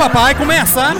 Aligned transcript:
papai, 0.00 0.34
começa! 0.34 0.94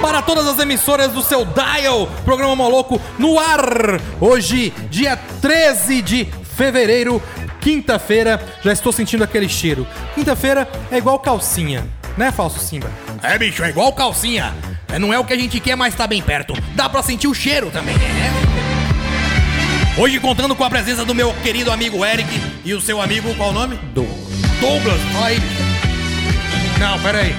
Para 0.00 0.22
todas 0.22 0.46
as 0.46 0.56
emissoras 0.60 1.10
do 1.10 1.22
seu 1.24 1.44
Dial, 1.44 2.06
programa 2.24 2.54
Moloco 2.54 3.00
no 3.18 3.36
ar. 3.36 4.00
Hoje, 4.20 4.72
dia 4.88 5.16
13 5.16 6.02
de 6.02 6.28
fevereiro, 6.56 7.20
quinta-feira. 7.60 8.40
Já 8.62 8.72
estou 8.72 8.92
sentindo 8.92 9.24
aquele 9.24 9.48
cheiro. 9.48 9.84
Quinta-feira 10.14 10.68
é 10.88 10.98
igual 10.98 11.18
calcinha, 11.18 11.84
né, 12.16 12.30
falso 12.30 12.60
Simba? 12.60 12.88
É, 13.20 13.36
bicho, 13.36 13.64
é 13.64 13.70
igual 13.70 13.92
calcinha. 13.92 14.54
É, 14.86 15.00
Não 15.00 15.12
é 15.12 15.18
o 15.18 15.24
que 15.24 15.32
a 15.32 15.36
gente 15.36 15.58
quer, 15.58 15.74
mas 15.74 15.96
tá 15.96 16.06
bem 16.06 16.22
perto. 16.22 16.54
Dá 16.76 16.88
pra 16.88 17.02
sentir 17.02 17.26
o 17.26 17.34
cheiro 17.34 17.72
também, 17.72 17.98
né? 17.98 18.30
Hoje 19.98 20.20
contando 20.20 20.54
com 20.54 20.62
a 20.62 20.70
presença 20.70 21.04
do 21.04 21.12
meu 21.12 21.34
querido 21.42 21.72
amigo 21.72 22.04
Eric 22.04 22.30
e 22.64 22.72
o 22.72 22.80
seu 22.80 23.02
amigo, 23.02 23.34
qual 23.34 23.50
o 23.50 23.52
nome? 23.52 23.74
Douglas. 23.92 24.29
Douglas. 24.60 25.00
Fala 25.12 25.26
aí. 25.26 25.38
Não, 26.78 26.98
pera 27.00 27.18
aí. 27.18 27.34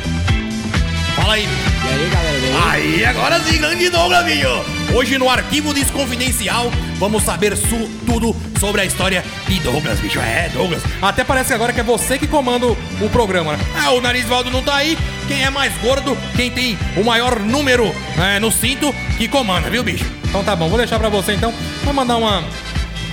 Fala 1.15 1.33
aí. 1.33 1.43
E 1.43 1.93
aí, 1.93 2.09
galera, 2.09 2.39
beleza? 2.39 2.69
Aí, 2.71 3.05
agora 3.05 3.39
sim, 3.41 3.57
grande 3.57 3.89
Douglas, 3.89 4.23
bicho. 4.25 4.47
Hoje 4.93 5.17
no 5.17 5.29
Arquivo 5.29 5.73
Desconfidencial, 5.73 6.71
vamos 6.97 7.23
saber 7.23 7.55
su- 7.57 7.89
tudo 8.05 8.35
sobre 8.59 8.81
a 8.81 8.85
história 8.85 9.23
de 9.47 9.59
Douglas, 9.59 9.99
bicho. 9.99 10.19
É, 10.19 10.49
Douglas. 10.53 10.81
Até 11.01 11.23
parece 11.23 11.53
agora 11.53 11.73
que 11.73 11.79
é 11.79 11.83
você 11.83 12.17
que 12.17 12.27
comanda 12.27 12.67
o 12.67 12.77
o 13.01 13.09
programa, 13.09 13.57
né? 13.57 13.63
Ah, 13.83 13.91
o 13.91 14.01
Narizvaldo 14.01 14.51
não 14.51 14.61
tá 14.61 14.75
aí. 14.75 14.97
Quem 15.27 15.43
é 15.43 15.49
mais 15.49 15.73
gordo, 15.81 16.15
quem 16.35 16.51
tem 16.51 16.77
o 16.95 17.03
maior 17.03 17.39
número 17.39 17.93
é, 18.19 18.39
no 18.39 18.51
cinto, 18.51 18.93
que 19.17 19.27
comanda, 19.27 19.69
viu, 19.69 19.83
bicho? 19.83 20.05
Então 20.25 20.43
tá 20.43 20.55
bom, 20.55 20.69
vou 20.69 20.77
deixar 20.77 20.99
pra 20.99 21.09
você 21.09 21.33
então. 21.33 21.53
Vou 21.83 21.93
mandar 21.93 22.17
uma, 22.17 22.43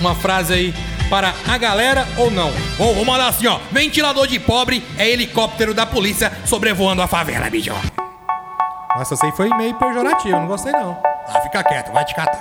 uma 0.00 0.14
frase 0.14 0.52
aí 0.52 0.74
para 1.08 1.34
a 1.46 1.58
galera 1.58 2.06
ou 2.16 2.30
não. 2.30 2.50
Vou, 2.76 2.94
vou 2.94 3.04
mandar 3.04 3.28
assim, 3.28 3.46
ó. 3.46 3.58
Ventilador 3.70 4.26
de 4.26 4.38
pobre 4.38 4.84
é 4.96 5.08
helicóptero 5.08 5.74
da 5.74 5.86
polícia 5.86 6.32
sobrevoando 6.44 7.02
a 7.02 7.06
favela, 7.06 7.48
bicho. 7.50 7.72
Nossa, 8.96 9.14
essa 9.14 9.26
aí 9.26 9.32
foi 9.32 9.48
meio 9.50 9.74
pejorativo, 9.74 10.36
não 10.36 10.46
gostei 10.46 10.72
não. 10.72 10.98
Ah, 11.28 11.40
fica 11.40 11.62
quieto, 11.62 11.92
vai 11.92 12.04
te 12.04 12.14
catar. 12.14 12.40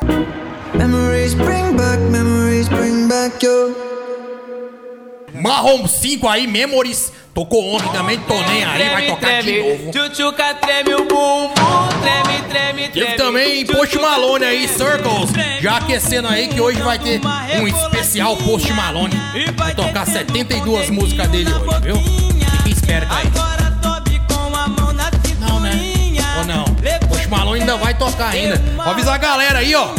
Memories 0.73 1.33
bring 1.33 1.75
back, 1.75 1.99
memories 2.09 2.67
bring 2.67 3.07
back 3.07 3.45
your. 3.45 3.75
Marrom 5.33 5.87
5 5.87 6.27
aí, 6.27 6.47
Memories. 6.47 7.11
Tocou 7.33 7.75
ontem 7.75 7.91
também, 7.91 8.19
tô 8.21 8.33
nem 8.33 8.65
aí, 8.65 8.89
vai 8.89 9.05
tocar 9.05 9.43
de 9.43 9.61
novo. 9.61 9.91
Tchutchuca 9.91 10.55
treme 10.55 10.95
o 10.95 11.05
bumbum. 11.05 11.86
Teve 12.93 13.13
também 13.13 13.65
Post 13.65 13.97
Malone 13.97 14.45
aí, 14.45 14.67
Circles. 14.67 15.31
Já 15.61 15.77
aquecendo 15.77 16.27
aí 16.27 16.47
que 16.47 16.59
hoje 16.59 16.81
vai 16.81 16.97
ter 16.97 17.19
um 17.59 17.67
especial 17.67 18.35
Post 18.37 18.71
Malone. 18.73 19.13
Vai 19.55 19.73
tocar 19.75 20.05
72 20.05 20.89
músicas 20.89 21.27
dele 21.29 21.51
hoje, 21.53 21.79
viu? 21.81 21.97
Fique 21.97 22.71
esperto 22.71 23.11
aí. 23.13 23.25
Não, 25.39 25.59
né? 25.59 25.71
Ou 26.39 26.45
não? 26.45 26.65
Post 27.07 27.27
Malone 27.29 27.59
ainda 27.61 27.77
vai 27.77 27.93
tocar 27.93 28.29
ainda. 28.29 28.57
Vou 28.75 28.85
avisar 28.85 29.15
a 29.15 29.17
galera 29.17 29.59
aí, 29.59 29.75
ó. 29.75 29.89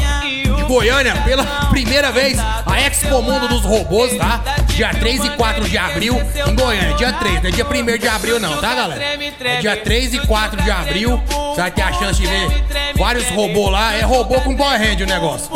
De 0.57 0.63
Goiânia, 0.65 1.15
pela 1.25 1.45
primeira 1.71 2.11
vez, 2.11 2.39
a 2.39 2.81
Expo 2.81 3.23
Mundo 3.23 3.49
dos 3.49 3.63
Robôs, 3.65 4.17
tá? 4.17 4.41
Dia 4.79 4.91
3 4.91 5.25
e 5.25 5.31
4 5.31 5.69
de 5.69 5.77
abril 5.77 6.15
em 6.47 6.55
Goiânia. 6.55 6.95
Dia 6.95 7.13
3, 7.13 7.43
não 7.43 7.49
é 7.49 7.51
dia 7.51 7.67
1 7.67 7.99
de 7.99 8.07
abril 8.07 8.39
não, 8.39 8.59
tá, 8.59 8.77
galera? 8.77 9.03
É 9.03 9.57
dia 9.57 9.77
3 9.77 10.15
e 10.15 10.21
4 10.21 10.63
de 10.63 10.71
abril. 10.71 11.21
Você 11.27 11.61
vai 11.61 11.71
ter 11.73 11.83
a 11.83 11.93
chance 11.95 12.21
de 12.21 12.29
ver 12.29 12.65
vários 12.97 13.29
robôs 13.31 13.73
lá. 13.73 13.93
É 13.95 14.03
robô 14.03 14.41
com 14.41 14.57
Power 14.57 14.81
Hand 14.81 15.03
o 15.03 15.07
negócio. 15.07 15.51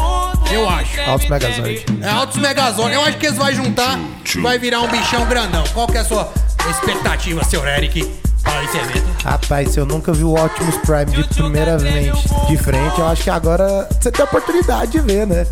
Eu 0.50 0.68
acho. 0.68 1.00
Altos 1.02 1.28
Megazord. 1.28 1.86
É 2.02 2.08
Altos 2.08 2.38
Megazord. 2.38 2.92
Eu 2.92 3.00
acho 3.02 3.18
que 3.18 3.26
eles 3.26 3.38
vão 3.38 3.54
juntar 3.54 3.96
e 4.34 4.40
vai 4.40 4.58
virar 4.58 4.80
um 4.80 4.88
bichão 4.88 5.24
grandão. 5.26 5.62
Qual 5.72 5.86
que 5.86 5.98
é 5.98 6.00
a 6.00 6.04
sua 6.04 6.28
expectativa, 6.68 7.44
senhor 7.44 7.68
Eric, 7.68 8.02
para 8.42 8.64
esse 8.64 8.76
evento? 8.76 9.06
Rapaz, 9.22 9.70
se 9.70 9.78
eu 9.78 9.86
nunca 9.86 10.12
vi 10.12 10.24
o 10.24 10.34
Optimus 10.34 10.78
Prime 10.78 11.22
de 11.22 11.22
primeiramente 11.32 12.28
de 12.48 12.56
frente, 12.56 12.98
eu 12.98 13.06
acho 13.06 13.22
que 13.22 13.30
agora 13.30 13.88
você 13.88 14.10
tem 14.10 14.20
a 14.20 14.24
oportunidade 14.24 14.90
de 14.90 14.98
ver, 14.98 15.28
né? 15.28 15.46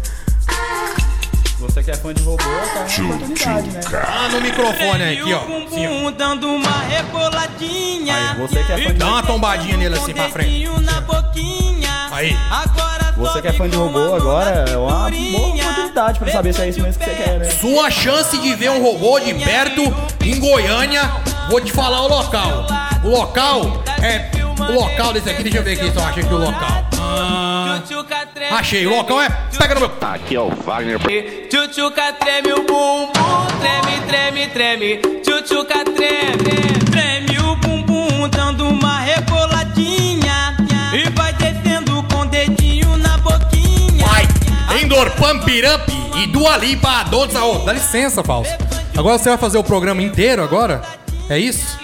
Você 1.60 1.82
que 1.82 1.90
é 1.90 1.94
fã 1.94 2.14
de 2.14 2.22
robô, 2.22 2.42
tá 2.42 2.86
uma 3.02 3.14
oportunidade, 3.14 3.68
né? 3.68 3.80
Ah, 3.92 4.28
no 4.32 4.40
microfone 4.40 5.02
aí, 5.02 5.20
aqui, 5.20 5.34
ó. 5.34 6.10
Dando 6.10 6.48
uma 6.48 6.80
reboladinha. 6.88 8.14
Aí, 8.14 8.36
você 8.38 8.64
que 8.64 8.72
é 8.72 8.78
fã 8.78 8.92
de 8.94 8.98
Dá 8.98 9.06
uma 9.06 9.22
tombadinha 9.22 9.76
nele 9.76 9.94
assim 9.94 10.14
pra 10.14 10.30
frente. 10.30 10.66
Aí. 12.12 12.36
Agora 12.50 13.12
Você 13.14 13.42
que 13.42 13.48
é 13.48 13.52
fã 13.52 13.68
de 13.68 13.76
robô 13.76 14.14
agora, 14.14 14.64
é 14.70 14.76
uma 14.76 15.10
boa 15.10 15.48
oportunidade 15.54 16.18
pra 16.18 16.32
saber 16.32 16.54
se 16.54 16.62
é 16.62 16.68
isso 16.70 16.80
mesmo 16.80 16.98
que 16.98 17.04
você 17.04 17.14
quer, 17.14 17.38
né? 17.38 17.44
Sua 17.50 17.90
chance 17.90 18.38
de 18.38 18.54
ver 18.54 18.70
um 18.70 18.82
robô 18.82 19.20
de 19.20 19.34
perto 19.34 19.82
em 20.24 20.40
Goiânia, 20.40 21.10
vou 21.50 21.60
te 21.60 21.72
falar 21.72 22.00
o 22.00 22.08
local. 22.08 22.66
O 23.04 23.08
local 23.08 23.82
é. 24.02 24.30
O 24.58 24.72
local 24.72 25.12
desse 25.12 25.28
aqui, 25.28 25.42
deixa 25.42 25.58
eu 25.58 25.62
ver 25.62 25.72
aqui 25.72 25.90
se 25.90 25.96
eu 25.96 26.04
achei 26.04 26.22
aqui 26.22 26.34
o 26.34 26.38
local. 26.38 26.89
Ah, 27.12 27.80
Tchutchuca 27.84 28.26
treme. 28.32 28.52
achei, 28.56 28.86
o 28.86 28.90
local 28.96 29.20
é. 29.22 29.28
Pega 29.58 29.74
no 29.74 29.80
meu. 29.80 29.92
Aqui 30.00 30.34
é 30.36 30.40
o 30.40 30.50
Wagner. 30.50 30.98
Tchutchuca 31.48 32.12
treme 32.12 32.52
o 32.52 32.62
bumbum, 32.62 33.12
treme, 33.60 34.00
treme, 34.06 34.46
treme. 34.48 34.96
Tchutchuca 35.22 35.84
treme, 35.84 36.78
treme 36.90 37.38
o 37.40 37.56
bumbum, 37.56 38.28
dando 38.28 38.68
uma 38.68 39.00
reboladinha. 39.00 40.56
E 40.92 41.08
vai 41.10 41.32
descendo 41.34 42.02
com 42.04 42.20
o 42.22 42.26
dedinho 42.26 42.96
na 42.96 43.16
boquinha. 43.18 44.06
Vai! 44.06 44.80
Endor 44.80 45.08
Up 45.08 45.92
e 46.16 46.26
Dua 46.28 46.56
Lipa, 46.56 47.04
Don't 47.04 47.32
Saô. 47.32 47.58
Dá 47.60 47.72
licença, 47.72 48.22
falso. 48.22 48.52
Agora 48.96 49.18
você 49.18 49.28
vai 49.30 49.38
fazer 49.38 49.58
o 49.58 49.64
programa 49.64 50.02
inteiro 50.02 50.42
agora? 50.42 50.82
É 51.28 51.38
isso? 51.38 51.78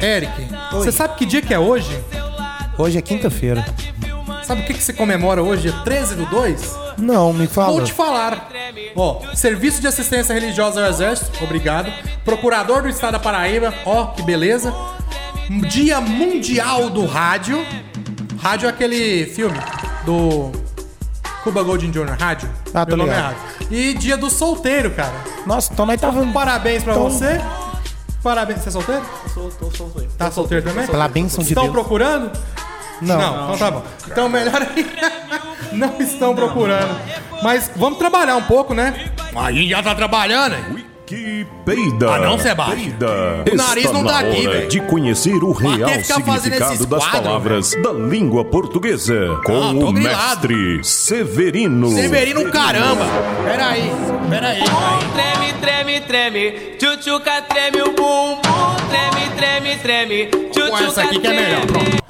Eric, 0.00 0.32
você 0.72 0.90
sabe 0.90 1.14
que 1.16 1.24
dia 1.24 1.40
que 1.40 1.54
é 1.54 1.58
hoje? 1.58 1.96
Hoje 2.76 2.98
é 2.98 3.02
quinta-feira. 3.02 3.64
Sabe 4.44 4.62
o 4.62 4.64
que, 4.64 4.74
que 4.74 4.82
se 4.82 4.92
comemora 4.92 5.42
hoje, 5.42 5.62
dia 5.70 5.72
13 5.84 6.14
do 6.16 6.26
2? 6.26 6.76
Não, 6.98 7.32
me 7.32 7.46
fala. 7.46 7.72
Vou 7.72 7.84
te 7.84 7.92
falar. 7.92 8.48
Ó, 8.96 9.20
Serviço 9.34 9.80
de 9.80 9.86
Assistência 9.86 10.32
Religiosa 10.34 10.82
ao 10.84 10.90
Exército, 10.90 11.42
obrigado. 11.44 11.92
Procurador 12.24 12.82
do 12.82 12.88
Estado 12.88 13.12
da 13.12 13.18
Paraíba, 13.18 13.72
ó, 13.86 14.06
que 14.06 14.22
beleza. 14.22 14.74
Dia 15.70 16.00
Mundial 16.00 16.90
do 16.90 17.06
Rádio. 17.06 17.64
Rádio 18.40 18.66
é 18.66 18.70
aquele 18.70 19.26
filme 19.26 19.58
do 20.04 20.50
Cuba 21.44 21.62
Golding 21.62 21.90
Jr., 21.90 22.16
Rádio. 22.18 22.48
Ah, 22.74 22.84
tô 22.84 22.96
Meu 22.96 23.06
nome 23.06 23.10
é 23.10 23.16
ligado. 23.16 23.34
Rádio. 23.36 23.66
E 23.70 23.94
dia 23.94 24.16
do 24.16 24.28
solteiro, 24.28 24.90
cara. 24.90 25.14
Nossa, 25.46 25.72
então 25.72 25.86
nós 25.86 26.00
tava. 26.00 26.24
Parabéns 26.32 26.82
pra 26.82 26.92
Então- 26.94 27.04
você. 27.08 27.40
Parabéns. 28.22 28.60
Você 28.60 28.68
é 28.68 28.72
solteiro? 28.72 29.02
Tô, 29.34 29.40
tô, 29.48 29.66
tô, 29.66 29.84
tô. 29.84 30.00
Tá 30.16 30.30
solteiro 30.30 30.64
também? 30.64 30.86
Pela 30.86 31.08
bênção 31.08 31.42
de 31.42 31.50
Estão 31.50 31.64
Deus. 31.64 31.74
procurando? 31.74 32.30
Não. 33.02 33.18
Não, 33.18 33.44
então 33.54 33.58
tá 33.58 33.70
bom. 33.70 33.82
Então 34.06 34.28
melhor 34.28 34.62
aí. 34.62 34.86
Não 35.72 35.94
estão 36.00 36.34
procurando. 36.34 36.94
Mas 37.42 37.70
vamos 37.76 37.98
trabalhar 37.98 38.36
um 38.36 38.42
pouco, 38.42 38.74
né? 38.74 39.10
A 39.34 39.50
gente 39.50 39.70
já 39.70 39.82
tá 39.82 39.94
trabalhando, 39.94 40.54
hein? 40.54 40.84
Que 41.06 41.46
peida. 41.64 42.10
Ah, 42.14 42.18
não, 42.20 42.38
Sebastião. 42.38 42.76
Peida. 42.76 43.44
O 43.52 43.56
nariz 43.56 43.84
Está 43.86 43.98
não 43.98 44.04
tá 44.06 44.18
aqui, 44.20 44.46
velho. 44.46 44.68
de 44.68 44.80
conhecer 44.82 45.34
o 45.42 45.52
real 45.52 45.88
quer 45.90 46.02
ficar 46.02 46.20
fazendo 46.20 46.52
esses 46.54 46.68
significado 46.78 46.86
das 46.86 47.02
quadros, 47.04 47.22
palavras 47.22 47.70
da 47.82 47.92
língua 47.92 48.44
portuguesa 48.44 49.40
com 49.44 49.52
Ah, 49.62 49.70
o 49.72 49.92
grilado. 49.92 50.48
mestre 50.48 50.84
Severino. 50.84 51.90
Severino, 51.90 52.50
caramba! 52.50 53.04
Pera 53.44 53.66
aí, 53.68 53.92
pera 54.30 54.48
aí. 54.48 54.62
Treme, 55.14 55.52
treme, 55.60 56.00
treme. 56.00 56.50
Tchutchuca 56.78 57.42
treme 57.42 57.82
o 57.82 57.92
bumbum, 57.92 58.40
treme, 58.88 59.30
treme, 59.36 59.76
treme. 59.78 60.26
Com 60.26 60.50
Tchutchuca 60.50 60.84
essa 60.84 61.02
aqui 61.02 61.18
que 61.18 61.26
é 61.26 61.32
melhor, 61.32 61.66
pronto. 61.66 62.01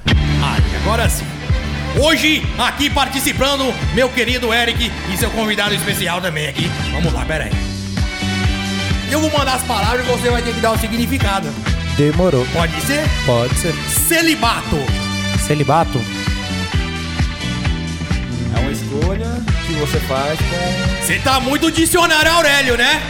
Agora 0.83 1.09
sim. 1.09 1.25
Hoje, 1.97 2.43
aqui 2.57 2.89
participando, 2.89 3.73
meu 3.93 4.09
querido 4.09 4.53
Eric 4.53 4.91
e 5.13 5.17
seu 5.17 5.29
convidado 5.29 5.73
especial 5.73 6.19
também 6.19 6.47
aqui. 6.47 6.69
Vamos 6.91 7.13
lá, 7.13 7.23
pera 7.23 7.45
aí. 7.45 7.51
Eu 9.09 9.21
vou 9.21 9.31
mandar 9.31 9.53
as 9.55 9.63
palavras 9.63 10.05
e 10.05 10.11
você 10.11 10.29
vai 10.29 10.41
ter 10.41 10.53
que 10.53 10.59
dar 10.59 10.71
o 10.71 10.77
significado. 10.77 11.47
Demorou. 11.95 12.45
Pode 12.51 12.73
ser? 12.81 13.01
Pode 13.25 13.55
ser. 13.55 13.73
Celibato. 14.07 14.77
Celibato? 15.47 16.01
É 18.55 18.59
uma 18.59 18.71
escolha 18.71 19.27
que 19.65 19.73
você 19.73 19.99
faz 20.01 20.37
com. 20.39 21.05
Você 21.05 21.19
tá 21.19 21.39
muito 21.39 21.71
dicionário 21.71 22.29
Aurélio, 22.29 22.75
né? 22.75 23.01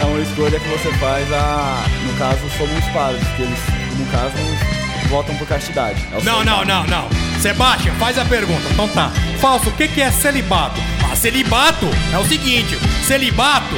É 0.00 0.04
uma 0.04 0.20
escolha 0.20 0.60
que 0.60 0.68
você 0.68 0.92
faz 0.98 1.32
a. 1.32 1.84
No 2.06 2.18
caso, 2.18 2.40
sobre 2.56 2.74
os 2.76 2.84
padres, 2.92 3.26
que 3.36 3.42
eles, 3.42 3.58
no 3.98 4.06
caso, 4.12 4.77
votam 5.08 5.34
por 5.36 5.46
castidade. 5.46 6.06
É 6.12 6.18
o 6.18 6.24
Não, 6.24 6.44
não, 6.44 6.64
não, 6.64 6.86
não. 6.86 7.08
Sebastião, 7.40 7.94
faz 7.96 8.18
a 8.18 8.24
pergunta. 8.24 8.62
Então 8.70 8.88
tá. 8.88 9.10
Falso, 9.40 9.68
o 9.68 9.72
que, 9.72 9.88
que 9.88 10.00
é 10.00 10.10
celibato? 10.10 10.80
Ah, 11.10 11.16
celibato 11.16 11.86
é 12.12 12.18
o 12.18 12.24
seguinte: 12.24 12.78
celibato, 13.06 13.74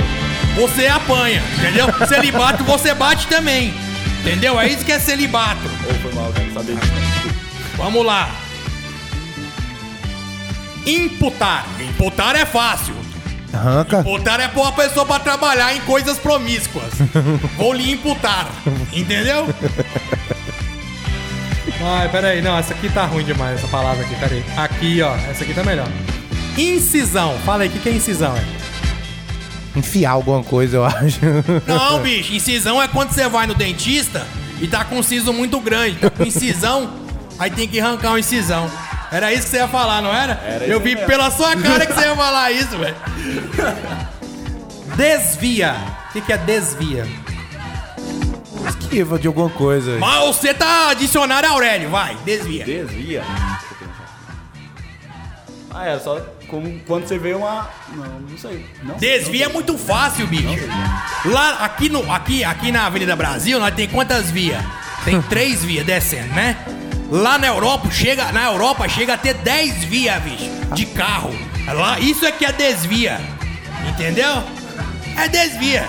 você 0.57 0.87
apanha, 0.87 1.43
entendeu? 1.59 1.87
celibato, 2.07 2.65
você 2.65 2.95
bate 2.95 3.27
também. 3.27 3.73
Entendeu? 4.21 4.61
É 4.61 4.69
isso 4.69 4.85
que 4.85 4.93
é 4.93 4.99
celibato. 4.99 5.71
Ou 5.89 5.95
foi 5.95 6.13
mal, 6.13 6.33
saber 6.53 6.77
disso. 6.77 6.93
Vamos 7.77 8.05
lá. 8.05 8.29
Imputar. 10.87 11.67
Imputar 11.81 12.37
é 12.37 12.45
fácil. 12.45 12.95
Arranca. 13.53 14.01
Imputar 14.01 14.41
é 14.41 14.49
pôr 14.49 14.67
a 14.67 14.73
pessoa 14.73 15.07
pra 15.07 15.19
trabalhar 15.19 15.75
em 15.75 15.81
coisas 15.81 16.19
promíscuas. 16.19 16.93
Vou 17.57 17.73
lhe 17.73 17.93
imputar. 17.93 18.49
Entendeu? 18.93 19.47
Ai, 21.83 22.09
peraí. 22.09 22.43
Não, 22.43 22.57
essa 22.59 22.75
aqui 22.75 22.89
tá 22.89 23.05
ruim 23.05 23.25
demais, 23.25 23.59
essa 23.59 23.69
palavra 23.69 24.05
aqui. 24.05 24.15
Peraí. 24.17 24.45
Aqui, 24.57 25.03
ó. 25.03 25.15
Essa 25.31 25.45
aqui 25.45 25.55
tá 25.55 25.63
melhor. 25.65 25.89
Incisão. 26.59 27.39
Fala 27.45 27.63
aí, 27.63 27.69
o 27.69 27.73
que, 27.73 27.79
que 27.79 27.89
é 27.89 27.93
incisão? 27.93 28.35
É? 28.37 29.79
Enfiar 29.79 30.11
alguma 30.13 30.43
coisa, 30.43 30.79
eu 30.79 30.85
acho. 30.85 31.21
Não, 31.67 32.01
bicho. 32.01 32.33
Incisão 32.35 32.83
é 32.83 32.89
quando 32.89 33.11
você 33.13 33.29
vai 33.29 33.47
no 33.47 33.55
dentista 33.55 34.27
e 34.61 34.67
tá 34.67 34.85
com 34.85 34.99
um 34.99 35.03
siso 35.03 35.33
muito 35.33 35.61
grande. 35.61 35.97
Tá 35.97 36.11
com 36.11 36.25
incisão, 36.25 36.93
aí 37.39 37.51
tem 37.51 37.67
que 37.69 37.81
arrancar 37.81 38.11
uma 38.11 38.21
incisão. 38.21 38.71
Era 39.13 39.33
isso 39.33 39.45
que 39.45 39.49
você 39.51 39.57
ia 39.57 39.69
falar, 39.69 40.03
não 40.03 40.15
era? 40.15 40.41
Era 40.47 40.65
Eu 40.67 40.81
vi 40.81 40.95
mesmo. 40.95 41.07
pela 41.07 41.31
sua 41.31 41.57
cara 41.57 41.87
que 41.87 41.93
você 41.93 42.01
ia 42.07 42.15
falar 42.17 42.51
isso, 42.53 42.77
velho. 42.79 42.95
Desvia. 44.97 45.75
O 46.09 46.13
que, 46.13 46.21
que 46.21 46.33
é 46.33 46.37
desvia? 46.39 47.07
Esquiva 48.69 49.19
de 49.19 49.27
alguma 49.27 49.51
coisa. 49.51 49.99
Mas 49.99 50.27
você 50.27 50.53
tá 50.55 50.93
dicionário 50.95 51.49
Aurélio, 51.49 51.91
vai, 51.91 52.17
desvia. 52.25 52.65
Desvia. 52.65 53.23
Ah, 55.73 55.87
era 55.87 56.01
só 56.01 56.21
como 56.49 56.81
quando 56.81 57.07
você 57.07 57.17
vê 57.17 57.33
uma. 57.33 57.71
Não, 57.95 58.21
não 58.21 58.39
sei. 58.39 58.67
Não 58.83 58.99
sei, 58.99 59.19
Desvia 59.19 59.45
é 59.45 59.47
não 59.47 59.55
muito 59.55 59.79
fácil, 59.79 60.27
bicho. 60.27 60.67
Lá, 61.27 61.65
aqui, 61.65 61.89
no, 61.89 62.11
aqui, 62.13 62.43
aqui 62.43 62.73
na 62.73 62.87
Avenida 62.87 63.15
Brasil, 63.15 63.61
nós 63.61 63.75
tem 63.75 63.89
quantas 63.89 64.31
vias? 64.31 64.63
Tem 65.05 65.23
três 65.31 65.65
vias 65.65 65.87
descendo, 65.87 66.35
né? 66.35 66.57
Lá 67.11 67.39
na 67.39 67.47
Europa, 67.47 67.91
chega, 67.91 68.31
na 68.33 68.47
Europa 68.47 68.89
chega 68.89 69.15
a 69.15 69.19
ter 69.19 69.35
10 69.35 69.85
vias, 69.85 70.23
bicho, 70.23 70.51
de 70.75 70.87
carro. 70.87 71.31
Lá, 71.67 71.99
isso 71.99 72.25
é 72.25 72.33
que 72.33 72.45
é 72.45 72.53
desvia. 72.53 73.21
Entendeu? 73.89 74.43
É 75.17 75.29
desvia. 75.29 75.89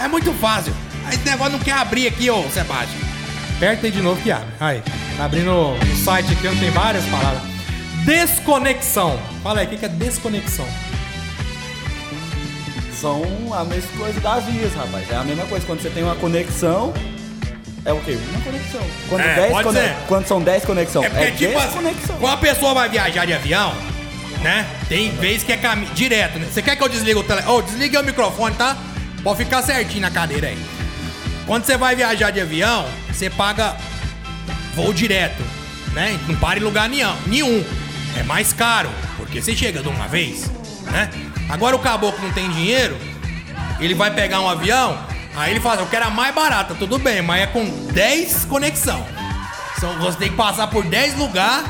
É 0.00 0.08
muito 0.08 0.32
fácil. 0.34 0.74
Esse 1.12 1.24
negócio 1.24 1.52
não 1.52 1.58
quer 1.60 1.72
abrir 1.72 2.06
aqui, 2.08 2.30
ô 2.30 2.42
Sebastião. 2.50 3.00
Aperta 3.56 3.86
aí 3.86 3.92
de 3.92 4.02
novo 4.02 4.20
que 4.20 4.30
abre. 4.30 4.46
Aí. 4.60 4.82
Tá 5.16 5.24
abrindo 5.24 5.50
o 5.50 6.04
site 6.04 6.32
aqui, 6.32 6.46
onde 6.48 6.60
tem 6.60 6.70
várias 6.70 7.04
palavras. 7.06 7.42
Desconexão. 8.04 9.18
Fala 9.42 9.60
aí, 9.60 9.66
o 9.66 9.70
que 9.70 9.84
é 9.84 9.88
desconexão? 9.88 10.66
São 13.00 13.22
a 13.52 13.64
mesma 13.64 13.90
coisa 13.98 14.20
das 14.20 14.44
vias, 14.44 14.74
rapaz. 14.74 15.10
É 15.10 15.16
a 15.16 15.24
mesma 15.24 15.44
coisa. 15.46 15.66
Quando 15.66 15.82
você 15.82 15.90
tem 15.90 16.02
uma 16.02 16.14
conexão. 16.16 16.94
É 17.84 17.92
o 17.92 18.00
quê? 18.00 18.18
Uma 18.30 18.40
conexão. 18.40 18.80
Quando, 19.08 19.20
É, 19.20 19.34
10 19.34 19.52
pode 19.52 19.72
ser. 19.72 19.96
Quando 20.08 20.26
são 20.26 20.40
10 20.42 20.64
conexão. 20.64 21.04
É 21.04 21.08
porque, 21.08 21.24
É 21.24 21.30
tipo 21.30 21.58
assim, 21.58 21.66
desconexão. 21.68 22.16
quando 22.18 22.32
a 22.32 22.36
pessoa 22.38 22.74
vai 22.74 22.88
viajar 22.88 23.24
de 23.26 23.32
avião, 23.32 23.74
né? 24.42 24.66
Tem 24.88 25.10
vez 25.12 25.42
que 25.42 25.52
é 25.52 25.56
caminho 25.56 25.92
direto, 25.94 26.38
né? 26.38 26.46
Você 26.52 26.62
quer 26.62 26.74
que 26.76 26.82
eu 26.82 26.88
desligue 26.88 27.18
o 27.18 27.22
telefone? 27.22 27.54
Ô, 27.58 27.62
desligue 27.62 27.96
o 27.96 28.02
microfone, 28.02 28.54
tá? 28.56 28.76
Pode 29.22 29.38
ficar 29.44 29.62
certinho 29.62 30.00
na 30.02 30.10
cadeira 30.10 30.48
aí. 30.48 30.58
Quando 31.46 31.64
você 31.64 31.76
vai 31.76 31.94
viajar 31.94 32.30
de 32.30 32.40
avião, 32.40 32.86
você 33.08 33.30
paga 33.30 33.76
voo 34.74 34.92
direto, 34.92 35.42
né? 35.92 36.18
Não 36.26 36.34
para 36.36 36.58
em 36.58 36.62
lugar 36.62 36.88
nenhum. 36.88 37.64
É 38.16 38.22
mais 38.24 38.52
caro, 38.52 38.90
porque 39.16 39.40
você 39.40 39.54
chega 39.54 39.80
de 39.80 39.88
uma 39.88 40.08
vez, 40.08 40.50
né? 40.90 41.08
Agora 41.48 41.76
o 41.76 41.78
caboclo 41.78 42.20
não 42.26 42.32
tem 42.32 42.50
dinheiro, 42.50 42.96
ele 43.78 43.94
vai 43.94 44.10
pegar 44.10 44.40
um 44.40 44.48
avião, 44.48 44.98
aí 45.36 45.52
ele 45.52 45.60
fala, 45.60 45.82
eu 45.82 45.86
quero 45.86 46.06
a 46.06 46.10
mais 46.10 46.34
barata, 46.34 46.74
tudo 46.74 46.98
bem, 46.98 47.22
mas 47.22 47.42
é 47.42 47.46
com 47.46 47.64
10 47.92 48.46
conexão. 48.46 49.06
São, 49.78 49.96
você 49.98 50.18
tem 50.18 50.30
que 50.30 50.36
passar 50.36 50.66
por 50.66 50.84
10 50.84 51.16
lugares 51.16 51.66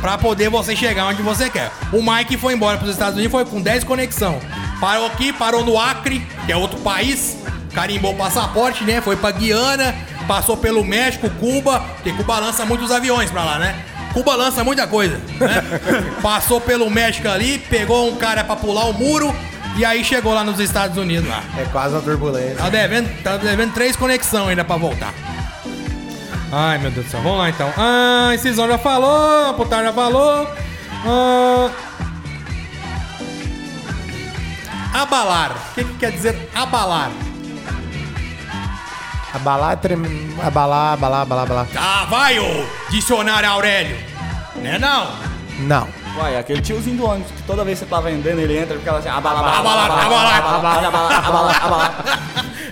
pra 0.00 0.16
poder 0.16 0.48
você 0.48 0.74
chegar 0.74 1.06
onde 1.06 1.22
você 1.22 1.50
quer. 1.50 1.70
O 1.92 2.02
Mike 2.02 2.36
foi 2.36 2.54
embora 2.54 2.78
pros 2.78 2.90
Estados 2.90 3.14
Unidos, 3.14 3.30
foi 3.30 3.44
com 3.44 3.60
10 3.60 3.84
conexão. 3.84 4.40
Parou 4.80 5.06
aqui, 5.06 5.32
parou 5.32 5.64
no 5.64 5.78
Acre, 5.78 6.26
que 6.46 6.50
é 6.50 6.56
outro 6.56 6.78
país, 6.80 7.36
carimbou 7.72 8.12
o 8.12 8.16
passaporte, 8.16 8.84
né? 8.84 9.00
Foi 9.00 9.16
pra 9.16 9.30
Guiana, 9.30 9.94
passou 10.26 10.56
pelo 10.56 10.84
México, 10.84 11.30
Cuba, 11.30 11.80
porque 11.94 12.12
Cuba 12.12 12.38
lança 12.38 12.64
muitos 12.64 12.90
aviões 12.90 13.30
pra 13.30 13.44
lá, 13.44 13.58
né? 13.58 13.74
Cuba 14.12 14.34
lança 14.34 14.64
muita 14.64 14.86
coisa, 14.86 15.20
né? 15.38 15.62
Passou 16.20 16.60
pelo 16.60 16.90
México 16.90 17.28
ali, 17.28 17.58
pegou 17.58 18.08
um 18.08 18.16
cara 18.16 18.42
pra 18.42 18.56
pular 18.56 18.86
o 18.86 18.92
muro 18.92 19.32
e 19.76 19.84
aí 19.84 20.04
chegou 20.04 20.34
lá 20.34 20.42
nos 20.42 20.58
Estados 20.58 20.96
Unidos 20.96 21.28
lá. 21.28 21.42
É 21.56 21.64
quase 21.66 21.94
uma 21.94 22.02
turbulência. 22.02 22.56
Tá 22.56 22.68
devendo, 22.68 23.22
tá 23.22 23.36
devendo 23.36 23.72
três 23.72 23.94
conexão 23.94 24.48
ainda 24.48 24.64
pra 24.64 24.76
voltar. 24.76 25.14
Ai, 26.52 26.78
meu 26.78 26.90
Deus 26.90 27.06
do 27.06 27.10
céu. 27.10 27.20
Vamos 27.22 27.38
lá, 27.38 27.48
então. 27.48 27.72
Ah, 27.76 28.32
Incisão 28.34 28.66
já 28.66 28.78
falou, 28.78 29.54
Putar 29.54 29.84
já 29.84 29.92
falou. 29.92 30.48
Ah... 31.06 31.70
Abalar. 34.92 35.52
O 35.52 35.74
que, 35.74 35.84
que 35.84 35.94
quer 35.94 36.10
dizer 36.10 36.50
abalar? 36.52 37.12
Abalar, 39.32 39.76
trem... 39.76 39.96
abalar, 40.42 40.94
abalar, 40.94 41.20
abalar, 41.22 41.44
abalar. 41.44 41.66
Ah, 41.76 42.06
vai, 42.10 42.38
ô 42.38 42.66
dicionário 42.90 43.48
Aurélio. 43.48 43.96
Né 44.56 44.78
não? 44.78 45.08
Não. 45.60 45.88
Uai, 46.16 46.36
aquele 46.36 46.60
tiozinho 46.60 46.96
do 46.96 47.06
ônibus 47.06 47.30
que 47.30 47.42
toda 47.44 47.64
vez 47.64 47.78
que 47.78 47.84
você 47.84 47.90
tá 47.90 48.00
vendendo, 48.00 48.40
ele 48.40 48.58
entra 48.58 48.74
e 48.74 48.78
fica 48.78 48.96
assim, 48.96 49.08
abala, 49.08 49.38
abala, 49.40 49.58
Abalar, 49.58 49.84
abala, 49.84 50.04
abalar. 50.04 50.36
abala, 50.36 50.86
abala, 50.88 51.18
abala, 51.18 51.52
abala. 51.56 51.94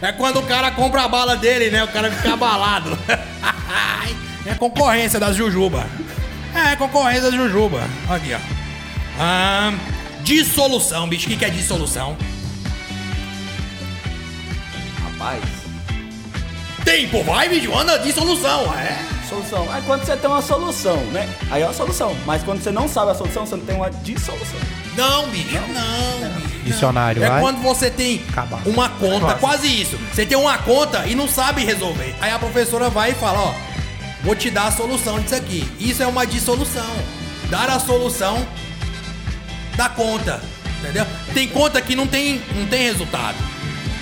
É 0.02 0.12
quando 0.12 0.38
o 0.38 0.42
cara 0.42 0.70
compra 0.72 1.02
a 1.04 1.08
bala 1.08 1.36
dele, 1.36 1.70
né? 1.70 1.82
O 1.84 1.88
cara 1.88 2.10
fica 2.10 2.32
abalado. 2.34 2.96
é 4.46 4.54
concorrência 4.54 5.18
das 5.20 5.36
Jujuba. 5.36 5.86
É, 6.54 6.74
concorrência 6.76 7.22
das 7.22 7.34
Jujuba. 7.34 7.80
Aqui, 8.08 8.34
ó. 8.34 8.38
Ah, 9.20 9.72
dissolução, 10.22 11.08
bicho. 11.08 11.26
O 11.26 11.30
que, 11.30 11.36
que 11.36 11.44
é 11.44 11.50
dissolução? 11.50 12.16
Rapaz, 15.04 15.42
Tempo, 16.88 17.22
vai, 17.22 17.50
bicho. 17.50 17.76
Anda, 17.76 17.98
dissolução. 17.98 18.74
É. 18.74 18.96
solução. 19.28 19.70
Aí 19.70 19.82
quando 19.82 20.06
você 20.06 20.16
tem 20.16 20.30
uma 20.30 20.40
solução, 20.40 20.96
né? 21.12 21.28
Aí 21.50 21.60
é 21.60 21.66
uma 21.66 21.74
solução. 21.74 22.16
Mas 22.24 22.42
quando 22.42 22.62
você 22.62 22.70
não 22.70 22.88
sabe 22.88 23.10
a 23.10 23.14
solução, 23.14 23.44
você 23.44 23.56
não 23.56 23.64
tem 23.66 23.76
uma 23.76 23.90
dissolução. 23.90 24.58
Não, 24.96 25.28
bicho. 25.28 25.50
Não, 25.68 26.30
bicho. 26.40 26.64
Dicionário, 26.64 27.22
É 27.22 27.28
vai. 27.28 27.40
quando 27.42 27.60
você 27.60 27.90
tem 27.90 28.24
uma 28.64 28.88
conta, 28.88 29.20
Nossa. 29.26 29.34
quase 29.34 29.66
isso. 29.66 29.98
Você 30.10 30.24
tem 30.24 30.38
uma 30.38 30.56
conta 30.56 31.04
e 31.06 31.14
não 31.14 31.28
sabe 31.28 31.62
resolver. 31.62 32.14
Aí 32.22 32.32
a 32.32 32.38
professora 32.38 32.88
vai 32.88 33.10
e 33.10 33.14
fala, 33.14 33.38
ó, 33.38 33.54
vou 34.22 34.34
te 34.34 34.48
dar 34.50 34.68
a 34.68 34.72
solução 34.72 35.20
disso 35.20 35.34
aqui. 35.34 35.70
Isso 35.78 36.02
é 36.02 36.06
uma 36.06 36.26
dissolução. 36.26 36.90
Dar 37.50 37.68
a 37.68 37.78
solução 37.78 38.46
da 39.76 39.90
conta, 39.90 40.40
entendeu? 40.80 41.06
Tem 41.34 41.48
conta 41.48 41.82
que 41.82 41.94
não 41.94 42.06
tem, 42.06 42.40
não 42.56 42.66
tem 42.66 42.84
resultado. 42.84 43.36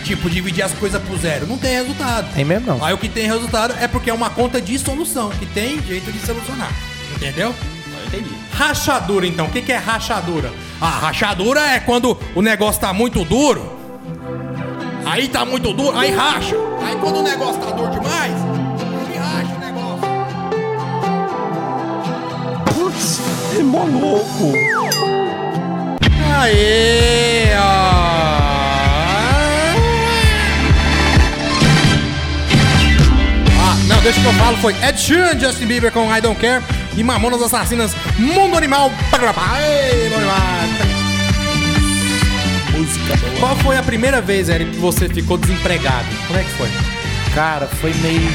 Tipo, 0.07 0.31
dividir 0.31 0.63
as 0.63 0.73
coisas 0.73 1.03
por 1.03 1.19
zero. 1.19 1.49
Não 1.49 1.59
tem 1.59 1.73
resultado. 1.73 2.33
Tem 2.33 2.45
mesmo 2.45 2.65
não. 2.65 2.85
Aí 2.85 2.95
o 2.95 2.99
que 2.99 3.09
tem 3.09 3.27
resultado 3.27 3.75
é 3.81 3.89
porque 3.89 4.09
é 4.09 4.15
uma 4.15 4.31
conta 4.31 4.61
de 4.61 4.79
solução, 4.79 5.31
que 5.31 5.45
tem 5.47 5.83
jeito 5.83 6.13
de 6.13 6.21
solucionar. 6.25 6.71
Entendeu? 7.17 7.53
Eu 7.53 8.07
entendi. 8.07 8.33
Rachadura, 8.53 9.27
então. 9.27 9.47
O 9.47 9.51
que, 9.51 9.61
que 9.63 9.73
é 9.73 9.77
rachadura? 9.77 10.53
A 10.81 10.87
rachadura 10.87 11.61
é 11.61 11.81
quando 11.81 12.17
o 12.37 12.41
negócio 12.41 12.81
tá 12.81 12.93
muito 12.93 13.25
duro. 13.25 13.77
Aí 15.05 15.27
tá 15.27 15.45
muito 15.45 15.73
duro, 15.73 15.99
aí 15.99 16.13
racha. 16.13 16.55
Aí 16.83 16.95
quando 17.01 17.17
o 17.17 17.23
negócio 17.23 17.61
tá 17.61 17.73
duro 17.73 17.91
demais, 17.91 18.33
ele 19.09 19.19
racha 19.19 19.57
o 19.57 19.59
negócio. 19.59 20.09
Putz, 22.73 23.21
é 23.59 23.63
mó 23.65 23.83
louco. 23.83 24.53
Aê, 26.41 27.57
ó. 27.59 27.96
Deixa 34.07 34.21
que 34.21 34.27
eu 34.27 34.33
falo. 34.35 34.57
Foi 34.59 34.73
Ed 34.85 35.01
Sheeran, 35.01 35.39
Justin 35.39 35.67
Bieber 35.67 35.91
com 35.91 36.15
I 36.15 36.21
Don't 36.21 36.41
Care 36.41 36.63
e 36.97 37.03
Mamonas 37.03 37.43
Assassinas, 37.43 37.93
Mundo 38.17 38.57
Animal. 38.57 38.93
Aê, 39.13 40.09
Mundo 40.11 40.15
Animal. 40.15 40.47
Música 42.73 43.17
boa. 43.17 43.41
Qual 43.41 43.57
foi 43.57 43.77
a 43.77 43.83
primeira 43.83 44.21
vez, 44.21 44.49
Eric, 44.49 44.71
que 44.71 44.79
você 44.79 45.09
ficou 45.09 45.37
desempregado? 45.37 46.07
Como 46.29 46.39
é 46.39 46.45
que 46.45 46.51
foi? 46.51 46.69
Cara, 47.35 47.67
foi 47.67 47.93
meio 47.95 48.31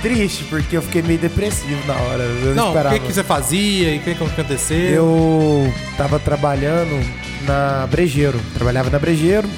triste, 0.00 0.44
porque 0.44 0.76
eu 0.76 0.82
fiquei 0.82 1.02
meio 1.02 1.18
depressivo 1.18 1.84
na 1.88 1.94
hora. 1.94 2.22
Eu 2.22 2.54
Não, 2.54 2.72
o 2.72 2.90
que, 2.90 3.00
que 3.00 3.12
você 3.12 3.24
fazia 3.24 3.92
e 3.92 3.98
o 3.98 4.00
que, 4.02 4.14
que 4.14 4.24
aconteceu? 4.24 4.76
Eu 4.78 5.74
tava 5.96 6.20
trabalhando 6.20 7.04
na 7.46 7.84
Brejeiro. 7.90 8.40
Trabalhava 8.54 8.88
na 8.90 8.98
Brejeiro. 9.00 9.48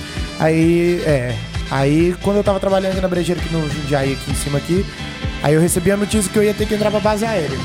Aí, 0.41 1.03
é. 1.05 1.37
Aí, 1.71 2.15
quando 2.23 2.39
eu 2.39 2.45
tava 2.45 2.59
trabalhando 2.59 3.01
na 3.03 3.09
Brejeiro 3.09 3.41
aqui 3.41 3.53
no 3.53 3.69
Jundiaí, 3.71 4.15
aqui 4.15 4.31
em 4.31 4.35
cima 4.35 4.59
aqui, 4.59 4.85
aí 5.43 5.55
eu 5.55 5.61
recebi 5.61 5.91
a 5.91 5.97
notícia 5.97 6.31
que 6.31 6.39
eu 6.39 6.43
ia 6.45 6.55
ter 6.55 6.67
que 6.67 6.75
entrar 6.75 6.91
pra 6.91 7.01
base 7.01 7.25
aérea. 7.25 7.59